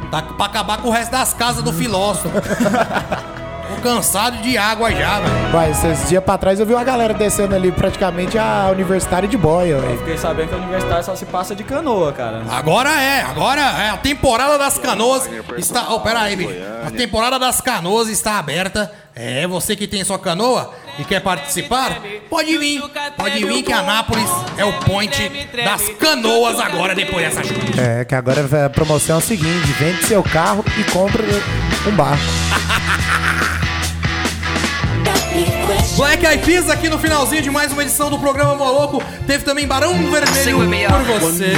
Tá 0.10 0.22
pra 0.22 0.46
acabar 0.48 0.78
com 0.80 0.88
o 0.88 0.92
resto 0.92 1.12
das 1.12 1.34
casas 1.34 1.62
do 1.62 1.72
filósofo. 1.72 2.30
Tô 3.68 3.82
cansado 3.82 4.38
de 4.42 4.58
água 4.58 4.92
já, 4.92 5.20
velho. 5.20 5.52
Vai, 5.52 5.72
esses 5.72 6.10
dias 6.10 6.24
pra 6.24 6.38
trás 6.38 6.60
eu 6.60 6.66
vi 6.66 6.74
uma 6.74 6.84
galera 6.84 7.14
descendo 7.14 7.56
ali 7.56 7.72
praticamente 7.72 8.38
a 8.38 8.70
universitária 8.72 9.28
de 9.28 9.38
boia, 9.38 9.80
velho. 9.80 9.98
Fiquei 10.00 10.18
sabendo 10.18 10.50
que 10.50 10.56
a 10.56 10.58
universidade 10.58 11.06
só 11.06 11.16
se 11.16 11.26
passa 11.26 11.56
de 11.56 11.64
canoa, 11.64 12.12
cara. 12.14 12.44
Agora 12.50 12.90
é, 12.90 13.22
agora 13.22 13.62
é. 13.62 13.90
A 13.90 13.98
temporada 13.98 14.58
das 14.58 14.78
canoas 14.78 15.30
está. 15.58 15.94
Oh, 15.94 16.00
pera 16.00 16.22
aí, 16.22 16.36
bicho. 16.36 16.54
A 16.86 16.92
temporada 16.92 17.40
das 17.40 17.62
canoas 17.62 18.08
está 18.10 18.38
aberta. 18.38 18.92
É, 19.16 19.48
você 19.48 19.78
que 19.78 19.88
tem 19.88 20.04
sua 20.04 20.20
canoa 20.20 20.74
e 21.00 21.06
quer 21.06 21.22
participar, 21.22 22.02
pode 22.30 22.58
vir. 22.58 22.82
Pode 23.16 23.46
vir 23.46 23.64
que 23.64 23.72
Anápolis 23.72 24.30
é 24.58 24.66
o 24.66 24.74
point 24.80 25.48
das 25.64 25.88
canoas 25.98 26.60
agora 26.60 26.94
depois 26.94 27.26
dessa 27.26 27.42
chuva. 27.42 27.82
É, 27.82 28.04
que 28.04 28.14
agora 28.14 28.66
a 28.66 28.70
promoção 28.70 29.16
é 29.16 29.20
o 29.20 29.22
seguinte: 29.22 29.72
vende 29.80 30.04
seu 30.06 30.22
carro 30.22 30.66
e 30.78 30.84
compra 30.92 31.24
um 31.88 31.96
barco. 31.96 32.24
Black 35.98 36.26
Eyed 36.26 36.44
Peas 36.46 36.70
aqui 36.70 36.88
no 36.90 36.98
finalzinho 36.98 37.42
de 37.42 37.50
mais 37.50 37.72
uma 37.72 37.82
edição 37.82 38.10
do 38.10 38.18
programa 38.18 38.56
Moloco. 38.56 39.04
Teve 39.28 39.44
também 39.44 39.68
Barão 39.68 39.94
Vermelho 39.94 40.58
por 40.90 41.20
você. 41.20 41.54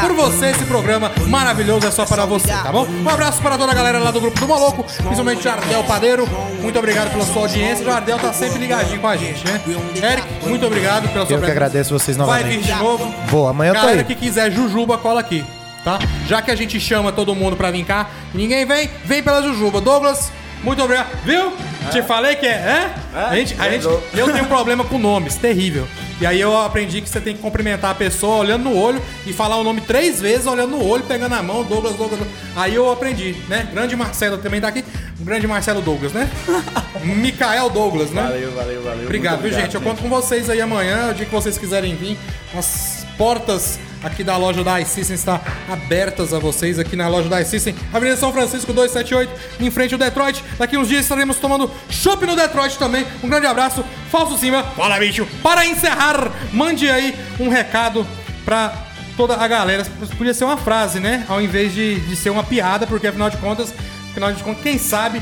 Por 0.00 0.12
você, 0.14 0.46
esse 0.46 0.64
programa 0.64 1.10
maravilhoso 1.28 1.86
é 1.86 1.90
só 1.90 2.04
para 2.04 2.24
você, 2.24 2.48
tá 2.48 2.70
bom? 2.70 2.86
Um 2.86 3.08
abraço 3.08 3.40
para 3.42 3.56
toda 3.58 3.72
a 3.72 3.74
galera 3.74 3.98
lá 3.98 4.10
do 4.10 4.20
grupo 4.20 4.38
do 4.38 4.46
Moloco, 4.46 4.84
principalmente 4.84 5.42
Jardel 5.42 5.82
Padeiro. 5.84 6.28
Muito 6.60 6.78
obrigado 6.78 7.10
pela 7.10 7.24
sua 7.24 7.42
audiência. 7.42 7.82
O 7.82 7.90
Jardel 7.90 8.18
tá 8.18 8.32
sempre 8.32 8.58
ligadinho 8.58 9.00
com 9.00 9.08
a 9.08 9.16
gente, 9.16 9.44
né? 9.46 9.60
Eric, 9.96 10.26
muito 10.46 10.66
obrigado 10.66 11.08
pela 11.12 11.26
sua 11.26 11.36
Eu 11.36 11.42
que 11.42 11.50
agradeço 11.50 11.98
vocês 11.98 12.16
Vai 12.16 12.44
vir 12.44 12.58
novamente. 12.58 12.72
de 12.72 12.74
novo. 12.74 13.14
Vou, 13.26 13.48
amanhã 13.48 13.70
eu 13.70 13.74
tô 13.74 13.80
Galera 13.80 13.98
aí. 14.00 14.04
que 14.04 14.14
quiser 14.14 14.50
Jujuba, 14.52 14.96
cola 14.98 15.20
aqui, 15.20 15.44
tá? 15.84 15.98
Já 16.28 16.40
que 16.42 16.50
a 16.50 16.54
gente 16.56 16.78
chama 16.78 17.10
todo 17.10 17.34
mundo 17.34 17.56
pra 17.56 17.70
vir 17.70 17.84
cá 17.84 18.06
ninguém 18.34 18.64
vem, 18.66 18.88
vem 19.04 19.22
pela 19.22 19.42
Jujuba. 19.42 19.80
Douglas, 19.80 20.30
muito 20.62 20.82
obrigado. 20.82 21.08
Viu? 21.24 21.52
Te 21.90 22.02
falei 22.02 22.36
que 22.36 22.46
é. 22.46 22.50
É? 22.50 22.94
a 23.14 23.34
gente, 23.34 23.56
a 23.58 23.70
gente, 23.70 23.84
eu 23.84 24.32
tenho 24.32 24.44
um 24.44 24.48
problema 24.48 24.84
com 24.84 24.98
nomes, 24.98 25.36
terrível. 25.36 25.86
E 26.20 26.26
aí 26.26 26.38
eu 26.38 26.56
aprendi 26.60 27.00
que 27.00 27.08
você 27.08 27.20
tem 27.20 27.34
que 27.34 27.40
cumprimentar 27.40 27.92
a 27.92 27.94
pessoa 27.94 28.36
olhando 28.36 28.64
no 28.64 28.76
olho 28.76 29.00
e 29.26 29.32
falar 29.32 29.56
o 29.56 29.64
nome 29.64 29.80
três 29.80 30.20
vezes, 30.20 30.46
olhando 30.46 30.76
no 30.76 30.86
olho, 30.86 31.02
pegando 31.04 31.34
a 31.34 31.42
mão, 31.42 31.64
Douglas, 31.64 31.96
Douglas. 31.96 32.20
Aí 32.54 32.74
eu 32.74 32.90
aprendi, 32.92 33.34
né? 33.48 33.66
Grande 33.72 33.96
Marcelo 33.96 34.36
também 34.36 34.60
tá 34.60 34.68
aqui. 34.68 34.84
O 35.18 35.24
grande 35.24 35.46
Marcelo 35.46 35.80
Douglas, 35.80 36.12
né? 36.12 36.28
Micael 37.02 37.70
Douglas, 37.70 38.10
né? 38.10 38.22
Valeu, 38.22 38.52
valeu, 38.52 38.82
valeu. 38.82 39.04
Obrigado, 39.04 39.40
Muito 39.40 39.54
viu, 39.54 39.62
gente? 39.62 39.74
Eu 39.74 39.80
conto 39.80 40.02
com 40.02 40.10
vocês 40.10 40.50
aí 40.50 40.60
amanhã, 40.60 41.10
o 41.10 41.14
dia 41.14 41.24
que 41.24 41.32
vocês 41.32 41.56
quiserem 41.56 41.94
vir. 41.94 42.18
As 42.54 43.06
portas 43.16 43.78
aqui 44.02 44.24
da 44.24 44.36
loja 44.36 44.64
da 44.64 44.80
iSystem 44.80 45.14
estão 45.14 45.40
abertas 45.68 46.32
a 46.32 46.38
vocês 46.38 46.78
aqui 46.78 46.96
na 46.96 47.08
loja 47.08 47.28
da 47.28 47.40
iSystem, 47.40 47.74
Avenida 47.92 48.16
São 48.16 48.32
Francisco 48.32 48.72
278, 48.72 49.32
em 49.60 49.70
frente 49.70 49.94
ao 49.94 49.98
Detroit. 49.98 50.42
Daqui 50.58 50.76
uns 50.76 50.88
dias 50.88 51.02
estaremos 51.02 51.36
tomando 51.36 51.70
chopp 51.88 52.24
no 52.26 52.36
Detroit 52.36 52.78
também. 52.78 53.06
Um 53.22 53.28
grande 53.28 53.46
abraço. 53.46 53.84
Falso 54.10 54.38
Simba. 54.38 54.62
Fala, 54.62 54.98
bicho. 54.98 55.26
Para 55.42 55.66
encerrar, 55.66 56.30
mande 56.52 56.88
aí 56.88 57.14
um 57.38 57.48
recado 57.48 58.06
pra 58.44 58.72
toda 59.16 59.36
a 59.36 59.46
galera. 59.46 59.84
Podia 60.16 60.34
ser 60.34 60.44
uma 60.44 60.56
frase, 60.56 60.98
né? 60.98 61.24
Ao 61.28 61.40
invés 61.40 61.72
de, 61.74 62.00
de 62.00 62.16
ser 62.16 62.30
uma 62.30 62.42
piada, 62.42 62.86
porque 62.86 63.06
afinal 63.06 63.30
de 63.30 63.36
contas, 63.36 63.72
afinal 64.10 64.32
de 64.32 64.42
contas, 64.42 64.62
quem 64.62 64.78
sabe 64.78 65.20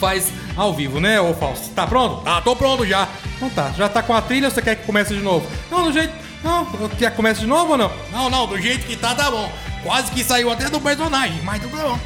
faz 0.00 0.32
ao 0.56 0.74
vivo, 0.74 1.00
né, 1.00 1.20
ô 1.20 1.32
Fausto? 1.34 1.70
Tá 1.70 1.86
pronto? 1.86 2.22
Ah, 2.26 2.40
tô 2.42 2.54
pronto 2.54 2.84
já. 2.84 3.08
Então 3.36 3.48
tá, 3.50 3.72
já 3.76 3.88
tá 3.88 4.02
com 4.02 4.12
a 4.12 4.20
trilha 4.20 4.48
ou 4.48 4.54
você 4.54 4.60
quer 4.60 4.76
que 4.76 4.84
comece 4.84 5.14
de 5.14 5.20
novo? 5.20 5.46
Não, 5.70 5.84
do 5.84 5.92
jeito. 5.92 6.23
Não, 6.44 6.66
quer 6.98 7.10
que 7.10 7.16
comece 7.16 7.40
de 7.40 7.46
novo 7.46 7.72
ou 7.72 7.78
não? 7.78 7.90
Não, 8.12 8.28
não, 8.28 8.46
do 8.46 8.60
jeito 8.60 8.86
que 8.86 8.96
tá, 8.96 9.14
tá 9.14 9.30
bom. 9.30 9.50
Quase 9.82 10.12
que 10.12 10.22
saiu 10.22 10.50
até 10.52 10.68
do 10.68 10.80
personagem, 10.80 11.40
mas 11.42 11.60
tudo 11.60 11.76
bom. 11.76 11.98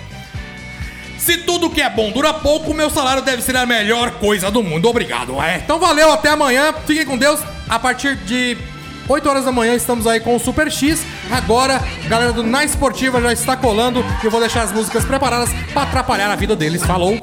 Se 1.19 1.39
tudo 1.39 1.69
que 1.69 1.83
é 1.83 1.91
bom 1.91 2.13
dura 2.13 2.33
pouco, 2.33 2.73
meu 2.73 2.89
salário 2.89 3.21
deve 3.21 3.43
ser 3.43 3.57
a 3.57 3.67
melhor 3.67 4.13
coisa 4.13 4.51
do 4.51 4.63
mundo. 4.63 4.89
Obrigado, 4.89 5.43
é. 5.43 5.57
Então 5.57 5.79
valeu, 5.79 6.13
até 6.13 6.31
amanhã. 6.31 6.73
Fiquem 6.87 7.05
com 7.05 7.19
Deus. 7.19 7.41
A 7.69 7.79
partir 7.79 8.17
de 8.17 8.57
8 9.09 9.29
horas 9.29 9.45
da 9.45 9.53
manhã 9.53 9.75
estamos 9.75 10.07
aí 10.07 10.21
com 10.21 10.37
o 10.37 10.39
Super 10.39 10.71
X. 10.71 11.05
Agora, 11.31 11.83
a 12.05 12.09
galera 12.09 12.33
do 12.33 12.43
Na 12.43 12.65
Esportiva 12.65 13.21
já 13.21 13.33
está 13.33 13.57
colando 13.57 14.05
eu 14.23 14.31
vou 14.31 14.41
deixar 14.41 14.63
as 14.63 14.73
músicas 14.73 15.05
preparadas 15.05 15.51
para 15.73 15.83
atrapalhar 15.83 16.31
a 16.31 16.37
vida 16.37 16.55
deles. 16.55 16.83
Falou! 16.85 17.19